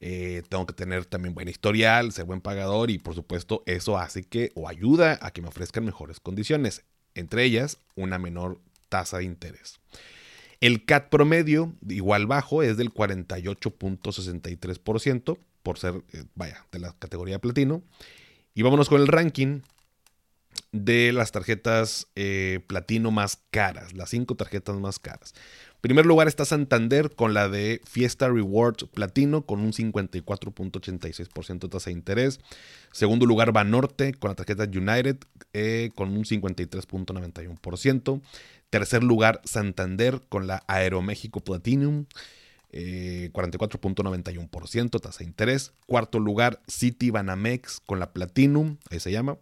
eh, 0.00 0.42
tengo 0.50 0.66
que 0.66 0.74
tener 0.74 1.06
también 1.06 1.34
buen 1.34 1.48
historial, 1.48 2.12
ser 2.12 2.26
buen 2.26 2.42
pagador 2.42 2.90
y 2.90 2.98
por 2.98 3.14
supuesto 3.14 3.62
eso 3.64 3.96
hace 3.96 4.24
que 4.24 4.52
o 4.54 4.68
ayuda 4.68 5.18
a 5.22 5.30
que 5.30 5.40
me 5.40 5.48
ofrezcan 5.48 5.86
mejores 5.86 6.20
condiciones, 6.20 6.84
entre 7.14 7.44
ellas 7.44 7.78
una 7.96 8.18
menor 8.18 8.60
tasa 8.90 9.16
de 9.18 9.24
interés. 9.24 9.80
El 10.60 10.84
CAT 10.84 11.08
promedio, 11.08 11.72
igual 11.88 12.26
bajo, 12.26 12.62
es 12.62 12.76
del 12.76 12.92
48.63% 12.92 15.38
por 15.62 15.78
ser, 15.78 16.02
eh, 16.12 16.24
vaya, 16.34 16.66
de 16.72 16.80
la 16.80 16.92
categoría 16.98 17.38
platino. 17.38 17.82
Y 18.54 18.60
vámonos 18.62 18.90
con 18.90 19.00
el 19.00 19.06
ranking 19.06 19.62
de 20.72 21.12
las 21.12 21.32
tarjetas 21.32 22.08
eh, 22.14 22.60
platino 22.66 23.10
más 23.10 23.38
caras, 23.50 23.94
las 23.94 24.10
cinco 24.10 24.34
tarjetas 24.34 24.76
más 24.76 24.98
caras. 24.98 25.32
En 25.78 25.80
primer 25.80 26.04
lugar 26.06 26.28
está 26.28 26.44
Santander 26.44 27.14
con 27.14 27.34
la 27.34 27.48
de 27.48 27.80
Fiesta 27.84 28.28
Rewards 28.28 28.86
Platino 28.92 29.46
con 29.46 29.60
un 29.60 29.72
54.86% 29.72 31.70
tasa 31.70 31.90
de 31.90 31.92
interés. 31.92 32.40
Segundo 32.92 33.26
lugar 33.26 33.52
Banorte 33.52 34.12
con 34.12 34.30
la 34.30 34.34
tarjeta 34.34 34.64
United 34.64 35.18
eh, 35.52 35.90
con 35.94 36.10
un 36.10 36.24
53.91%. 36.24 38.20
Tercer 38.70 39.04
lugar, 39.04 39.40
Santander 39.44 40.20
con 40.28 40.48
la 40.48 40.64
Aeroméxico 40.66 41.38
Platinum. 41.40 42.06
44.91% 42.72 44.84
eh, 44.84 44.88
tasa 45.00 45.20
de 45.20 45.24
interés. 45.24 45.72
Cuarto 45.86 46.18
lugar, 46.18 46.60
City 46.66 47.10
Banamex 47.10 47.80
con 47.86 47.98
la 47.98 48.12
Platinum, 48.12 48.76
ahí 48.90 49.00
se 49.00 49.10
llama, 49.10 49.38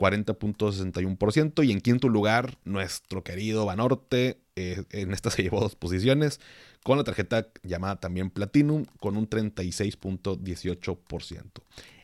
40.61%. 0.00 1.64
Y 1.64 1.72
en 1.72 1.80
quinto 1.82 2.08
lugar, 2.08 2.56
nuestro 2.64 3.22
querido 3.22 3.66
Banorte, 3.66 4.40
eh, 4.56 4.84
en 4.90 5.12
esta 5.12 5.30
se 5.30 5.42
llevó 5.42 5.60
dos 5.60 5.76
posiciones, 5.76 6.40
con 6.82 6.96
la 6.96 7.04
tarjeta 7.04 7.48
llamada 7.62 8.00
también 8.00 8.30
Platinum, 8.30 8.86
con 8.98 9.18
un 9.18 9.28
36.18%. 9.28 11.62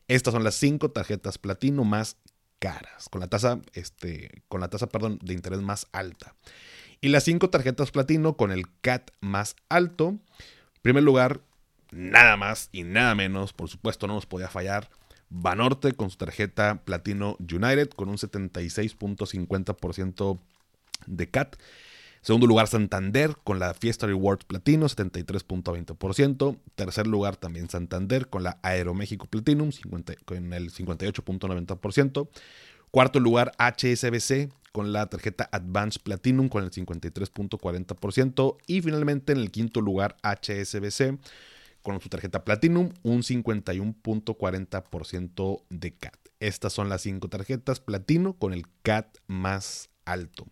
Estas 0.08 0.34
son 0.34 0.44
las 0.44 0.54
cinco 0.54 0.90
tarjetas 0.90 1.38
Platinum 1.38 1.88
más 1.88 2.18
caras, 2.58 3.08
con 3.08 3.20
la 3.20 3.28
tasa, 3.28 3.60
este, 3.72 4.42
con 4.48 4.60
la 4.60 4.68
tasa, 4.68 4.88
perdón, 4.88 5.18
de 5.22 5.32
interés 5.32 5.62
más 5.62 5.86
alta. 5.92 6.34
Y 7.00 7.08
las 7.08 7.24
cinco 7.24 7.50
tarjetas 7.50 7.90
platino 7.90 8.36
con 8.36 8.52
el 8.52 8.66
CAT 8.80 9.10
más 9.20 9.56
alto. 9.68 10.08
En 10.08 10.20
primer 10.82 11.02
lugar, 11.02 11.40
nada 11.90 12.36
más 12.36 12.68
y 12.72 12.84
nada 12.84 13.14
menos, 13.14 13.52
por 13.52 13.68
supuesto 13.68 14.06
no 14.06 14.14
nos 14.14 14.26
podía 14.26 14.48
fallar, 14.48 14.88
Banorte 15.28 15.92
con 15.92 16.10
su 16.10 16.18
tarjeta 16.18 16.82
Platino 16.84 17.36
United 17.40 17.90
con 17.90 18.08
un 18.08 18.16
76.50% 18.16 20.38
de 21.06 21.30
CAT. 21.30 21.56
Segundo 22.26 22.48
lugar, 22.48 22.66
Santander 22.66 23.36
con 23.44 23.60
la 23.60 23.72
Fiesta 23.74 24.06
Rewards 24.06 24.46
Platino, 24.46 24.86
73.20%. 24.86 26.58
Tercer 26.74 27.06
lugar, 27.06 27.36
también 27.36 27.70
Santander 27.70 28.28
con 28.28 28.42
la 28.42 28.58
Aeroméxico 28.62 29.26
Platinum, 29.26 29.70
con 30.24 30.52
el 30.52 30.72
58.90%. 30.72 32.28
Cuarto 32.90 33.20
lugar, 33.20 33.52
HSBC 33.58 34.50
con 34.72 34.92
la 34.92 35.06
tarjeta 35.06 35.48
Advance 35.52 36.00
Platinum 36.00 36.48
con 36.48 36.64
el 36.64 36.70
53.40%. 36.70 38.56
Y 38.66 38.82
finalmente, 38.82 39.32
en 39.32 39.38
el 39.38 39.50
quinto 39.50 39.80
lugar, 39.80 40.16
HSBC 40.22 41.18
con 41.86 42.00
su 42.00 42.08
tarjeta 42.08 42.44
Platinum, 42.44 42.92
un 43.04 43.22
51.40% 43.22 45.62
de 45.70 45.94
CAT. 45.94 46.16
Estas 46.40 46.72
son 46.72 46.88
las 46.88 47.02
cinco 47.02 47.28
tarjetas 47.28 47.78
Platino 47.78 48.32
con 48.32 48.52
el 48.52 48.64
CAT 48.82 49.18
más 49.28 49.90
alto. 50.04 50.48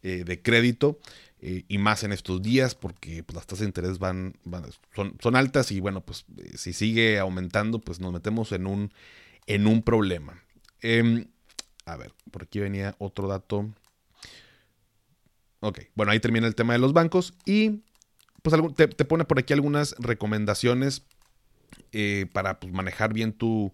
de 0.03 0.41
crédito. 0.43 0.99
Eh, 1.41 1.65
y 1.69 1.79
más 1.79 2.03
en 2.03 2.13
estos 2.13 2.43
días 2.43 2.75
porque 2.75 3.23
pues, 3.23 3.37
las 3.37 3.47
tasas 3.47 3.61
de 3.61 3.67
interés 3.67 4.01
van, 4.01 4.35
son, 4.95 5.37
altas 5.37 5.71
y 5.71 5.79
bueno, 5.79 6.01
pues 6.01 6.25
eh, 6.37 6.57
si 6.57 6.73
sigue 6.73 7.19
aumentando, 7.21 7.79
pues 7.79 8.01
nos 8.01 8.13
metemos 8.13 8.51
en 8.51 8.67
un, 8.67 8.93
en 9.47 9.69
un 9.69 9.83
problema. 9.83 10.43
Em, 10.81 11.27
a 11.85 11.97
ver, 11.97 12.13
por 12.33 12.43
aquí 12.43 12.59
venía 12.59 12.97
otro 12.99 13.29
dato. 13.29 13.69
Ok, 15.61 15.81
bueno, 15.95 16.11
ahí 16.11 16.19
termina 16.19 16.49
el 16.49 16.57
tema 16.57 16.73
de 16.73 16.81
los 16.81 16.93
bancos 16.93 17.35
y 17.45 17.83
pues 18.43 18.57
te, 18.75 18.89
pone 19.05 19.25
por 19.25 19.39
aquí 19.39 19.53
algunas 19.53 19.95
recomendaciones 19.99 21.05
eh, 21.93 22.27
para 22.33 22.59
pues, 22.59 22.73
manejar 22.73 23.13
bien 23.13 23.33
tu, 23.33 23.73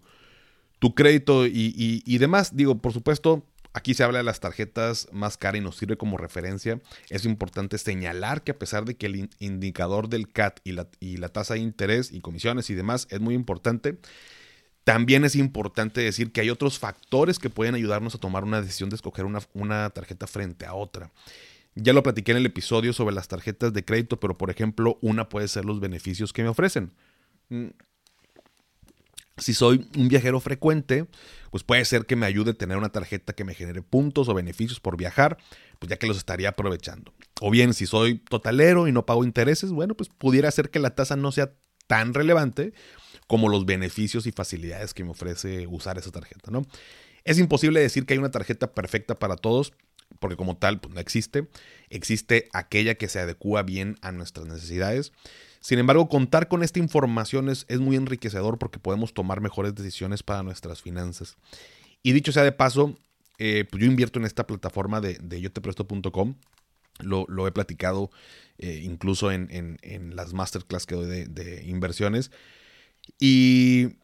tu 0.77 0.93
crédito 0.93 1.47
y, 1.47 2.03
y 2.05 2.17
demás. 2.19 2.55
Digo, 2.55 2.77
por 2.77 2.93
supuesto, 2.93 3.43
Aquí 3.75 3.93
se 3.93 4.05
habla 4.05 4.19
de 4.19 4.23
las 4.23 4.39
tarjetas 4.39 5.09
más 5.11 5.35
caras 5.35 5.59
y 5.59 5.61
nos 5.61 5.75
sirve 5.75 5.97
como 5.97 6.15
referencia. 6.15 6.79
Es 7.09 7.25
importante 7.25 7.77
señalar 7.77 8.41
que 8.41 8.51
a 8.51 8.57
pesar 8.57 8.85
de 8.85 8.95
que 8.95 9.07
el 9.07 9.29
indicador 9.39 10.07
del 10.07 10.31
CAT 10.31 10.61
y 10.63 10.71
la, 11.17 11.27
tasa 11.27 11.55
de 11.55 11.59
interés 11.59 12.09
y 12.13 12.21
comisiones 12.21 12.69
y 12.69 12.73
demás 12.73 13.05
es 13.09 13.19
muy 13.19 13.35
importante, 13.35 13.97
también 14.85 15.25
es 15.25 15.35
importante 15.35 15.99
decir 15.99 16.31
que 16.31 16.39
hay 16.39 16.49
otros 16.49 16.79
factores 16.79 17.37
que 17.37 17.49
pueden 17.49 17.75
ayudarnos 17.75 18.15
a 18.15 18.17
tomar 18.17 18.45
una 18.45 18.61
decisión 18.61 18.89
de 18.89 18.95
escoger 18.95 19.25
una, 19.25 19.41
una 19.53 19.89
tarjeta 19.89 20.25
frente 20.25 20.65
a 20.65 20.73
otra. 20.73 21.11
Ya 21.75 21.91
lo 21.91 22.01
platiqué 22.01 22.31
en 22.31 22.37
el 22.37 22.45
episodio 22.45 22.93
sobre 22.93 23.13
las 23.13 23.27
tarjetas 23.27 23.73
de 23.73 23.83
crédito, 23.83 24.21
pero 24.21 24.37
por 24.37 24.49
ejemplo, 24.49 24.97
una 25.01 25.27
puede 25.27 25.49
ser 25.49 25.65
los 25.65 25.81
beneficios 25.81 26.31
que 26.31 26.43
me 26.43 26.47
ofrecen. 26.47 26.93
Si 29.37 29.53
soy 29.53 29.87
un 29.97 30.07
viajero 30.07 30.39
frecuente, 30.39 31.07
pues 31.51 31.63
puede 31.63 31.83
ser 31.83 32.05
que 32.05 32.15
me 32.15 32.25
ayude 32.25 32.51
a 32.51 32.53
tener 32.53 32.77
una 32.77 32.89
tarjeta 32.89 33.33
que 33.33 33.43
me 33.43 33.53
genere 33.53 33.81
puntos 33.81 34.29
o 34.29 34.33
beneficios 34.33 34.79
por 34.79 34.95
viajar, 34.95 35.37
pues 35.79 35.89
ya 35.89 35.97
que 35.97 36.07
los 36.07 36.17
estaría 36.17 36.49
aprovechando. 36.49 37.13
O 37.41 37.51
bien, 37.51 37.73
si 37.73 37.85
soy 37.85 38.19
totalero 38.19 38.87
y 38.87 38.93
no 38.93 39.05
pago 39.05 39.25
intereses, 39.25 39.71
bueno, 39.71 39.95
pues 39.95 40.09
pudiera 40.09 40.49
ser 40.51 40.69
que 40.69 40.79
la 40.79 40.95
tasa 40.95 41.17
no 41.17 41.31
sea 41.31 41.51
tan 41.87 42.13
relevante 42.13 42.73
como 43.27 43.49
los 43.49 43.65
beneficios 43.65 44.25
y 44.27 44.31
facilidades 44.31 44.93
que 44.93 45.03
me 45.03 45.11
ofrece 45.11 45.67
usar 45.67 45.97
esa 45.97 46.11
tarjeta, 46.11 46.51
¿no? 46.51 46.65
Es 47.23 47.39
imposible 47.39 47.79
decir 47.79 48.05
que 48.05 48.13
hay 48.13 48.19
una 48.19 48.31
tarjeta 48.31 48.73
perfecta 48.73 49.15
para 49.15 49.35
todos, 49.35 49.73
porque 50.19 50.37
como 50.37 50.57
tal, 50.57 50.79
pues 50.79 50.93
no 50.93 50.99
existe. 50.99 51.47
Existe 51.89 52.47
aquella 52.53 52.95
que 52.95 53.09
se 53.09 53.19
adecua 53.19 53.63
bien 53.63 53.97
a 54.01 54.11
nuestras 54.11 54.47
necesidades. 54.47 55.11
Sin 55.65 55.79
embargo, 55.79 56.07
contar 56.09 56.47
con 56.47 56.61
esta 56.61 56.77
información 56.77 57.49
es, 57.49 57.65
muy 57.79 57.95
enriquecedor 57.95 58.59
porque 58.59 58.77
podemos 58.77 59.15
tomar 59.15 59.41
mejores 59.41 59.73
decisiones 59.73 60.21
para 60.21 60.43
nuestras 60.43 60.83
finanzas. 60.83 61.37
Y 62.03 62.11
dicho 62.11 62.31
sea 62.31 62.43
de 62.43 62.51
paso, 62.51 62.95
eh, 63.39 63.65
pues 63.67 63.81
yo 63.81 63.89
invierto 63.89 64.19
en 64.19 64.25
esta 64.25 64.45
plataforma 64.45 65.01
de, 65.01 65.17
de 65.19 65.41
yotepresto.com. 65.41 66.35
Lo, 66.99 67.25
lo, 67.27 67.47
he 67.47 67.51
platicado 67.51 68.11
eh, 68.59 68.81
incluso 68.83 69.31
en, 69.31 69.79
las 70.13 70.33
masterclass 70.33 70.85
que 70.85 70.93
doy 70.93 71.25
de, 71.25 71.63
inversiones. 71.65 72.29
Y, 73.19 73.95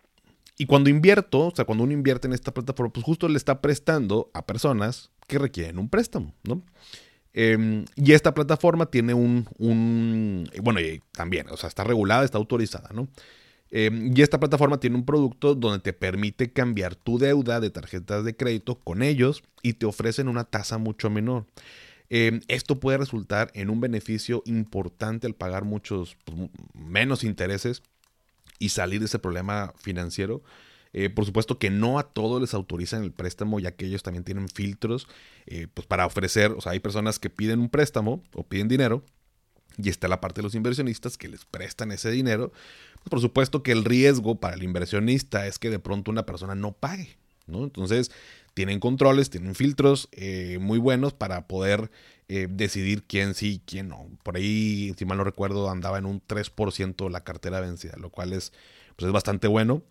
y, 0.58 0.66
cuando 0.66 0.90
invierto, 0.90 1.50
o 1.50 1.56
sea, 1.56 1.66
cuando 1.66 1.84
uno 1.84 1.94
invierte 1.94 2.26
en 2.26 2.34
esta 2.34 2.56
plataforma, 2.56 2.92
pues 2.92 3.06
justo 3.06 3.30
le 3.30 3.38
está 3.38 3.62
prestando 3.62 4.32
a 4.34 4.48
personas 4.48 5.12
que 5.28 5.38
requieren 5.38 5.78
un 5.78 5.90
préstamo, 5.90 6.34
¿no? 6.42 6.64
Em, 7.34 7.86
y 7.96 8.12
esta 8.12 8.34
plataforma 8.34 8.88
tiene 8.88 9.14
un, 9.14 10.50
bueno, 10.62 10.80
también, 11.14 11.48
o 11.50 11.58
sea, 11.58 11.70
está 11.70 11.84
regulada, 11.84 12.26
está 12.26 12.38
autorizada, 12.38 12.90
¿no? 12.94 13.08
Em, 13.72 14.12
y 14.16 14.22
esta 14.22 14.40
plataforma 14.40 14.80
tiene 14.82 14.98
un 14.98 15.06
producto 15.06 15.56
donde 15.56 15.80
te 15.80 15.94
permite 15.94 16.52
cambiar 16.52 16.96
tu 16.96 17.18
deuda 17.18 17.62
de 17.62 17.70
tarjetas 17.70 18.26
de 18.26 18.36
crédito 18.36 18.76
con 18.76 19.02
ellos 19.02 19.44
y 19.62 19.74
te 19.74 19.86
ofrecen 19.86 20.28
una 20.28 20.44
tasa 20.44 20.78
mucho 20.78 21.10
menor. 21.10 21.46
Em, 22.10 22.42
esto 22.50 22.82
puede 22.82 22.98
resultar 22.98 23.50
en 23.54 23.70
un 23.70 23.80
beneficio 23.80 24.44
importante 24.46 25.28
al 25.28 25.36
pagar 25.36 25.64
muchos 25.64 26.18
pues, 26.26 26.50
menos 26.74 27.24
intereses 27.24 27.82
y 28.60 28.70
salir 28.70 29.00
de 29.00 29.06
ese 29.06 29.20
problema 29.20 29.74
financiero 29.78 30.44
eh, 30.94 31.10
por 31.10 31.26
supuesto 31.26 31.58
que 31.58 31.70
no 31.70 32.00
a 32.00 32.04
todos 32.04 32.42
les 32.42 32.54
autorizan 32.54 33.04
el 33.04 33.12
préstamo, 33.12 33.60
ya 33.60 33.72
que 33.72 33.86
ellos 33.86 34.04
también 34.04 34.24
tienen 34.24 34.50
filtros 34.50 35.08
eh, 35.46 35.68
pues 35.74 35.88
para 35.88 36.06
ofrecer, 36.06 36.52
o 36.52 36.62
sea, 36.62 36.74
hay 36.74 36.80
personas 36.80 37.18
que 37.18 37.30
piden 37.30 37.60
un 37.60 37.70
préstamo 37.70 38.24
o 38.34 38.44
piden 38.44 38.68
dinero, 38.68 39.04
y 39.78 39.88
está 39.88 40.10
la 40.10 40.20
parte 40.20 40.42
de 40.42 40.44
los 40.44 40.56
inversionistas 40.56 41.18
que 41.18 41.30
les 41.30 41.46
prestan 41.46 41.92
ese 41.94 42.12
dinero. 42.12 42.52
por 43.10 43.22
supuesto 43.22 43.64
que 43.64 43.72
el 43.72 43.86
riesgo 43.86 44.40
para 44.40 44.56
el 44.56 44.64
inversionista 44.64 45.48
es 45.48 45.60
que 45.60 45.70
de 45.70 45.80
pronto 45.80 46.12
una 46.12 46.26
persona 46.26 46.56
no 46.56 46.74
pague, 46.74 47.18
¿no? 47.48 47.64
Entonces, 47.64 48.12
tienen 48.54 48.82
controles, 48.82 49.30
tienen 49.30 49.56
filtros 49.56 50.10
eh, 50.12 50.58
muy 50.60 50.78
buenos 50.78 51.14
para 51.14 51.48
poder 51.48 51.90
decidir 52.28 53.04
quién 53.04 53.34
sí, 53.34 53.62
quién 53.66 53.90
no. 53.90 54.08
Por 54.24 54.38
ahí, 54.38 54.94
si 54.98 55.04
mal 55.04 55.18
no 55.18 55.26
recuerdo, 55.26 55.70
andaba 55.70 55.98
en 55.98 56.06
un 56.06 56.22
3% 56.26 57.10
la 57.10 57.26
cartera 57.26 57.60
vencida, 57.60 57.98
lo 57.98 58.10
cual 58.10 58.32
es, 58.32 58.54
pues 58.96 59.08
es 59.08 59.12
bastante 59.12 59.50
bueno. 59.50 59.84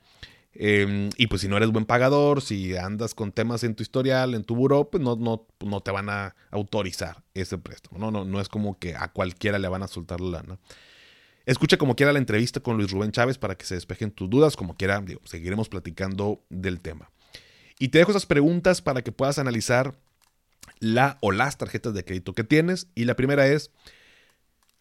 Em, 0.52 1.10
y 1.16 1.28
pues 1.28 1.42
si 1.42 1.48
no 1.48 1.56
eres 1.56 1.70
buen 1.70 1.84
pagador, 1.84 2.42
si 2.42 2.76
andas 2.76 3.14
con 3.14 3.32
temas 3.32 3.62
en 3.62 3.74
tu 3.74 3.82
historial, 3.82 4.34
en 4.34 4.44
tu 4.44 4.56
buró, 4.56 4.90
pues 4.90 5.02
no, 5.02 5.16
no, 5.16 5.46
no 5.60 5.80
te 5.80 5.90
van 5.90 6.08
a 6.08 6.34
autorizar 6.50 7.22
ese 7.34 7.56
préstamo. 7.58 7.98
No, 7.98 8.10
no, 8.10 8.24
no 8.24 8.40
es 8.40 8.48
como 8.48 8.78
que 8.78 8.96
a 8.96 9.08
cualquiera 9.08 9.58
le 9.58 9.68
van 9.68 9.82
a 9.82 9.88
soltar 9.88 10.20
la 10.20 10.42
lana. 10.42 10.58
Escucha 11.46 11.78
como 11.78 11.96
quiera 11.96 12.12
la 12.12 12.18
entrevista 12.18 12.60
con 12.60 12.76
Luis 12.76 12.90
Rubén 12.90 13.12
Chávez 13.12 13.38
para 13.38 13.56
que 13.56 13.64
se 13.64 13.74
despejen 13.74 14.10
tus 14.10 14.28
dudas. 14.28 14.56
Como 14.56 14.76
quiera, 14.76 15.02
seguiremos 15.24 15.68
platicando 15.68 16.44
del 16.50 16.80
tema. 16.80 17.10
Y 17.78 17.88
te 17.88 17.98
dejo 17.98 18.10
esas 18.10 18.26
preguntas 18.26 18.82
para 18.82 19.02
que 19.02 19.12
puedas 19.12 19.38
analizar 19.38 19.94
la 20.80 21.18
o 21.20 21.32
las 21.32 21.56
tarjetas 21.56 21.94
de 21.94 22.04
crédito 22.04 22.34
que 22.34 22.44
tienes. 22.44 22.88
Y 22.94 23.04
la 23.04 23.16
primera 23.16 23.46
es, 23.46 23.70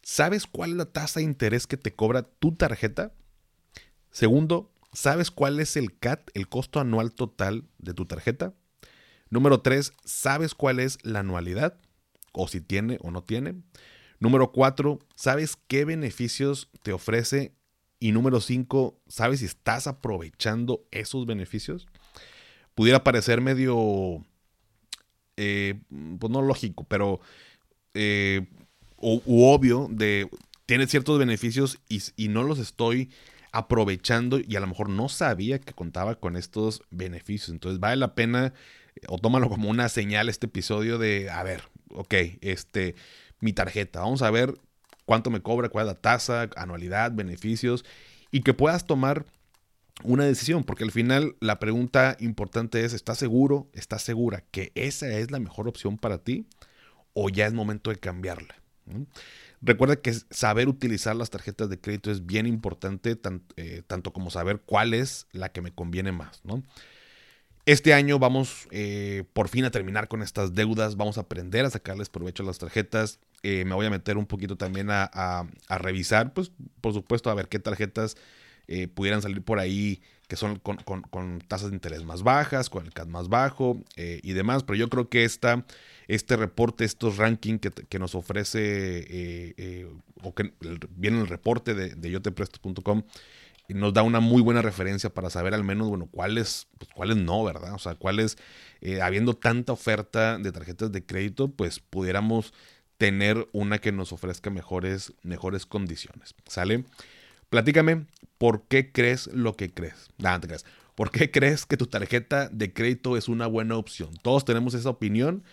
¿sabes 0.02 0.48
cuál 0.48 0.72
es 0.72 0.78
la 0.78 0.86
tasa 0.86 1.22
de 1.22 1.26
interés 1.26 1.66
que 1.66 1.78
te 1.78 1.94
cobra 1.94 2.24
tu 2.24 2.54
tarjeta? 2.56 3.14
Segundo, 4.12 4.70
¿Sabes 4.94 5.30
cuál 5.30 5.60
es 5.60 5.78
el 5.78 5.98
CAT, 5.98 6.30
el 6.34 6.50
costo 6.50 6.80
anual 6.80 7.14
total 7.14 7.66
de 7.78 7.94
tu 7.94 8.06
tarjeta? 8.06 8.54
Número 9.30 9.62
3, 9.62 9.94
¿sabes 10.04 10.56
cuál 10.56 10.80
es 10.80 10.98
la 11.04 11.20
anualidad? 11.20 11.80
O 12.32 12.48
si 12.48 12.62
tiene 12.62 12.98
o 13.02 13.12
no 13.12 13.24
tiene. 13.24 13.56
Número 14.20 14.52
4, 14.52 15.00
¿sabes 15.16 15.58
qué 15.68 15.86
beneficios 15.86 16.70
te 16.82 16.92
ofrece? 16.92 17.54
Y 18.00 18.12
número 18.12 18.42
5, 18.42 19.00
¿sabes 19.08 19.42
si 19.42 19.46
estás 19.46 19.86
aprovechando 19.86 20.88
esos 20.92 21.26
beneficios? 21.26 21.88
Pudiera 22.74 23.04
parecer 23.04 23.42
medio, 23.42 24.26
eh, 25.38 25.80
pues 26.20 26.32
no 26.32 26.42
lógico, 26.42 26.86
pero 26.86 27.20
eh, 27.94 28.48
obvio 28.98 29.88
de, 29.92 30.30
tiene 30.66 30.88
ciertos 30.88 31.20
beneficios 31.20 31.80
y 31.88 32.30
no 32.30 32.44
los 32.44 32.58
estoy 32.58 33.12
aprovechando 33.52 34.40
y 34.40 34.56
a 34.56 34.60
lo 34.60 34.68
mejor 34.68 34.90
no 34.90 35.10
sabía 35.10 35.60
que 35.60 35.74
contaba 35.74 36.16
con 36.16 36.36
estos 36.36 36.84
beneficios. 36.92 37.50
Entonces 37.50 37.80
vale 37.80 37.96
la 37.98 38.16
pena 38.16 38.54
o 39.08 39.18
tómalo 39.18 39.50
como 39.50 39.70
una 39.70 39.90
señal 39.90 40.30
este 40.30 40.48
episodio 40.48 40.98
de, 40.98 41.30
a 41.30 41.44
ver, 41.44 41.64
ok, 41.90 42.14
este, 42.42 42.96
mi 43.40 43.54
tarjeta, 43.54 44.02
vamos 44.02 44.22
a 44.22 44.32
ver 44.32 44.54
cuánto 45.06 45.30
me 45.30 45.42
cobra, 45.42 45.70
cuál 45.70 45.88
es 45.88 45.94
la 45.94 46.00
tasa, 46.00 46.50
anualidad, 46.56 47.12
beneficios, 47.12 47.86
y 48.32 48.42
que 48.42 48.54
puedas 48.54 48.86
tomar 48.86 49.26
una 50.04 50.24
decisión, 50.26 50.64
porque 50.64 50.84
al 50.84 50.92
final 50.92 51.36
la 51.40 51.60
pregunta 51.60 52.16
importante 52.20 52.86
es, 52.86 52.94
¿estás 52.94 53.18
seguro, 53.18 53.70
estás 53.74 54.04
segura 54.04 54.44
que 54.52 54.72
esa 54.76 55.08
es 55.10 55.32
la 55.32 55.40
mejor 55.40 55.68
opción 55.68 55.98
para 55.98 56.20
ti 56.20 56.46
o 57.14 57.30
ya 57.30 57.48
es 57.48 57.54
momento 57.54 57.90
de 57.90 57.98
cambiarla? 57.98 58.56
Recuerda 59.62 59.98
que 59.98 60.14
saber 60.14 60.70
utilizar 60.70 61.16
las 61.16 61.30
tarjetas 61.30 61.70
de 61.70 61.80
crédito 61.80 62.12
es 62.12 62.26
bien 62.26 62.46
importante, 62.46 63.20
eh, 63.58 63.82
tanto 63.88 64.14
como 64.14 64.30
saber 64.30 64.62
cuál 64.66 64.94
es 64.94 65.28
la 65.34 65.50
que 65.50 65.62
me 65.62 65.72
conviene 65.72 66.14
más. 66.14 66.42
Este 67.66 67.94
año 67.94 68.20
vamos 68.20 68.68
eh, 68.72 69.26
por 69.34 69.50
fin 69.50 69.66
a 69.66 69.72
terminar 69.72 70.08
con 70.08 70.22
estas 70.22 70.56
deudas, 70.56 70.96
vamos 70.96 71.18
a 71.18 71.22
aprender 71.22 71.66
a 71.66 71.70
sacarles 71.70 72.10
provecho 72.10 72.44
a 72.44 72.46
las 72.46 72.58
tarjetas. 72.58 73.20
Eh, 73.44 73.66
me 73.66 73.76
voy 73.76 73.86
a 73.86 73.90
meter 73.90 74.18
un 74.18 74.26
poquito 74.26 74.56
también 74.56 74.88
a, 74.92 75.46
revisar, 75.68 76.34
pues 76.34 76.52
por 76.80 76.94
supuesto, 76.94 77.30
a 77.30 77.36
ver 77.36 77.50
qué 77.50 77.60
tarjetas 77.60 78.16
pudieran 78.94 79.24
salir 79.24 79.42
por 79.42 79.58
ahí 79.58 80.00
que 80.30 80.38
son 80.38 80.60
con, 80.60 81.42
tasas 81.50 81.72
de 81.72 81.76
interés 81.76 82.06
más 82.06 82.24
bajas, 82.24 82.70
con 82.70 82.86
el 82.86 82.94
CAD 82.94 83.08
más 83.08 83.28
bajo 83.28 83.84
y 83.98 84.32
demás. 84.32 84.64
Pero 84.64 84.78
yo 84.78 84.88
creo 84.88 85.10
que 85.10 85.26
esta 85.26 85.66
este 86.10 86.36
reporte, 86.36 86.86
estos 86.86 87.18
rankings 87.18 87.62
que, 87.88 88.00
nos 88.00 88.16
ofrece, 88.16 88.60
eh, 88.60 89.54
eh, 89.58 89.88
o 90.24 90.34
que 90.34 90.52
viene 90.96 91.22
el 91.22 91.28
reporte 91.28 91.76
de, 91.76 91.94
de 91.94 92.10
yotepresto.com, 92.10 93.04
nos 93.70 93.94
da 93.94 94.02
una 94.02 94.20
muy 94.20 94.42
buena 94.42 94.64
referencia 94.64 95.12
para 95.12 95.30
saber 95.30 95.54
al 95.54 95.64
menos, 95.64 95.88
bueno, 95.88 96.10
cuáles, 96.12 96.68
pues, 96.80 96.90
cuáles 96.96 97.18
no, 97.18 97.44
¿verdad? 97.44 97.76
O 97.76 97.78
sea, 97.78 97.94
cuáles, 97.94 98.40
eh, 98.82 99.04
habiendo 99.04 99.36
tanta 99.36 99.72
oferta 99.72 100.40
de 100.40 100.52
tarjetas 100.52 100.92
de 100.92 101.06
crédito, 101.06 101.50
pues 101.50 101.80
pudiéramos 101.80 102.56
tener 102.98 103.48
una 103.52 103.78
que 103.78 103.92
nos 103.92 104.12
ofrezca 104.12 104.50
mejores, 104.50 105.14
mejores 105.22 105.68
condiciones. 105.68 106.34
¿Sale? 106.48 106.86
Platícame, 107.50 108.06
¿por 108.38 108.68
qué 108.68 108.92
crees 108.92 109.28
lo 109.28 109.56
que 109.56 109.74
crees? 109.74 110.10
Nada, 110.18 110.40
te 110.40 110.48
crees. 110.48 110.66
¿Por 110.96 111.12
qué 111.12 111.32
crees 111.32 111.66
que 111.66 111.78
tu 111.78 111.88
tarjeta 111.88 112.50
de 112.50 112.74
crédito 112.74 113.18
es 113.18 113.28
una 113.28 113.48
buena 113.48 113.78
opción? 113.78 114.10
Todos 114.22 114.46
tenemos 114.46 114.74
esa 114.74 114.90
opinión 114.90 115.44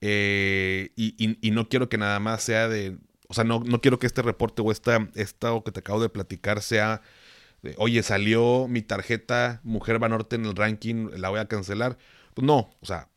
eh, 0.00 0.90
y, 0.96 1.50
no 1.50 1.68
quiero 1.68 1.88
que 1.88 1.98
nada 1.98 2.20
más 2.20 2.42
sea 2.42 2.68
de. 2.68 2.98
O 3.28 3.34
sea, 3.34 3.44
no, 3.44 3.60
no 3.60 3.80
quiero 3.80 3.98
que 3.98 4.06
este 4.06 4.22
reporte 4.22 4.62
o 4.62 4.70
esta, 4.72 5.08
esta 5.14 5.50
que 5.64 5.72
te 5.72 5.80
acabo 5.80 6.00
de 6.00 6.08
platicar 6.08 6.62
sea. 6.62 7.02
Oye, 7.78 8.02
salió 8.02 8.66
mi 8.68 8.82
tarjeta 8.82 9.60
Mujer 9.62 9.98
Banorte 9.98 10.36
en 10.36 10.44
el 10.44 10.54
ranking, 10.54 11.08
la 11.16 11.30
voy 11.30 11.40
a 11.40 11.48
cancelar. 11.48 11.96
Pues 12.34 12.46
no, 12.46 12.70
o 12.80 12.86
sea, 12.86 13.08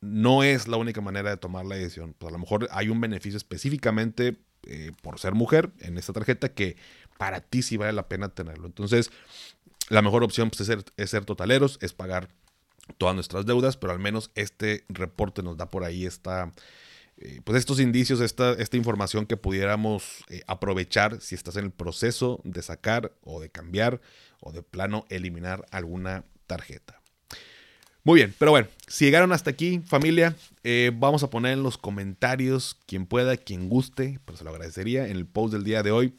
no, 0.00 0.42
es 0.42 0.68
la 0.68 0.76
única 0.78 1.00
manera 1.00 1.30
de 1.30 1.36
tomar 1.36 1.66
la 1.66 1.76
decisión. 1.76 2.14
Pues 2.18 2.30
a 2.30 2.32
lo 2.32 2.38
mejor 2.38 2.68
hay 2.70 2.88
un 2.88 3.00
beneficio 3.00 3.36
específicamente 3.36 4.36
eh, 4.66 4.92
por 5.02 5.18
ser 5.18 5.34
mujer 5.34 5.72
en 5.80 5.98
esta 5.98 6.12
tarjeta 6.12 6.50
que 6.50 6.76
para 7.20 7.42
ti 7.42 7.60
sí 7.60 7.76
vale 7.76 7.92
la 7.92 8.08
pena 8.08 8.30
tenerlo. 8.30 8.66
Entonces, 8.66 9.10
la 9.90 10.00
mejor 10.00 10.24
opción 10.24 10.48
pues, 10.48 10.66
es, 10.96 11.10
ser, 11.10 11.26
totaleros, 11.26 11.78
es 11.82 11.92
pagar 11.92 12.30
todas 12.96 13.14
nuestras 13.14 13.44
deudas, 13.44 13.76
pero 13.76 13.92
al 13.92 13.98
menos 13.98 14.30
este 14.36 14.84
reporte 14.88 15.42
nos 15.42 15.58
da 15.58 15.68
por 15.68 15.84
ahí 15.84 16.06
esta, 16.06 16.50
eh, 17.18 17.42
pues 17.44 17.58
estos 17.58 17.78
indicios, 17.78 18.22
esta, 18.22 18.52
esta 18.52 18.78
información 18.78 19.26
que 19.26 19.36
pudiéramos 19.36 20.24
eh, 20.30 20.40
aprovechar 20.46 21.20
si 21.20 21.34
estás 21.34 21.56
en 21.56 21.66
el 21.66 21.72
proceso 21.72 22.40
de 22.42 22.62
sacar 22.62 23.12
o 23.22 23.38
de 23.38 23.50
cambiar 23.50 24.00
o 24.40 24.50
de 24.50 24.62
plano 24.62 25.04
eliminar 25.10 25.66
alguna 25.72 26.24
tarjeta. 26.46 27.02
Muy 28.02 28.20
bien, 28.20 28.34
pero 28.38 28.52
bueno, 28.52 28.66
si 28.86 29.04
llegaron 29.04 29.30
hasta 29.30 29.50
aquí, 29.50 29.82
familia, 29.84 30.34
eh, 30.64 30.90
vamos 30.94 31.22
a 31.22 31.28
poner 31.28 31.52
en 31.52 31.62
los 31.62 31.76
comentarios, 31.76 32.78
quien 32.86 33.04
pueda, 33.04 33.36
quien 33.36 33.68
guste, 33.68 34.20
pero 34.24 34.38
se 34.38 34.44
lo 34.44 34.48
agradecería, 34.48 35.06
en 35.06 35.18
el 35.18 35.26
post 35.26 35.52
del 35.52 35.64
día 35.64 35.82
de 35.82 35.90
hoy, 35.90 36.14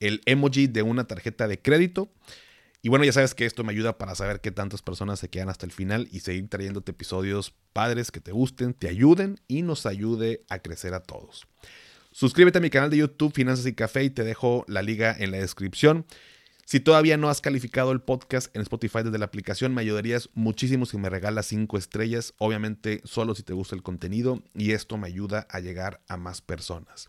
el 0.00 0.20
emoji 0.26 0.66
de 0.66 0.82
una 0.82 1.06
tarjeta 1.06 1.48
de 1.48 1.60
crédito. 1.60 2.10
Y 2.82 2.88
bueno, 2.88 3.04
ya 3.04 3.12
sabes 3.12 3.34
que 3.34 3.46
esto 3.46 3.64
me 3.64 3.72
ayuda 3.72 3.98
para 3.98 4.14
saber 4.14 4.40
qué 4.40 4.50
tantas 4.50 4.82
personas 4.82 5.18
se 5.18 5.28
quedan 5.28 5.48
hasta 5.48 5.66
el 5.66 5.72
final 5.72 6.08
y 6.12 6.20
seguir 6.20 6.48
trayéndote 6.48 6.92
episodios 6.92 7.52
padres 7.72 8.10
que 8.10 8.20
te 8.20 8.32
gusten, 8.32 8.74
te 8.74 8.88
ayuden 8.88 9.40
y 9.48 9.62
nos 9.62 9.86
ayude 9.86 10.44
a 10.48 10.60
crecer 10.60 10.94
a 10.94 11.00
todos. 11.00 11.46
Suscríbete 12.12 12.58
a 12.58 12.60
mi 12.60 12.70
canal 12.70 12.88
de 12.88 12.98
YouTube 12.98 13.34
Finanzas 13.34 13.66
y 13.66 13.74
Café 13.74 14.04
y 14.04 14.10
te 14.10 14.24
dejo 14.24 14.64
la 14.68 14.82
liga 14.82 15.14
en 15.18 15.32
la 15.32 15.38
descripción. 15.38 16.06
Si 16.64 16.80
todavía 16.80 17.16
no 17.16 17.28
has 17.28 17.40
calificado 17.40 17.92
el 17.92 18.00
podcast 18.00 18.54
en 18.56 18.62
Spotify 18.62 19.04
desde 19.04 19.18
la 19.18 19.26
aplicación, 19.26 19.74
me 19.74 19.82
ayudarías 19.82 20.30
muchísimo 20.34 20.84
si 20.84 20.98
me 20.98 21.08
regalas 21.08 21.46
5 21.46 21.78
estrellas, 21.78 22.34
obviamente 22.38 23.02
solo 23.04 23.34
si 23.34 23.42
te 23.42 23.52
gusta 23.52 23.76
el 23.76 23.84
contenido 23.84 24.42
y 24.52 24.72
esto 24.72 24.96
me 24.96 25.06
ayuda 25.06 25.46
a 25.50 25.60
llegar 25.60 26.00
a 26.08 26.16
más 26.16 26.40
personas. 26.40 27.08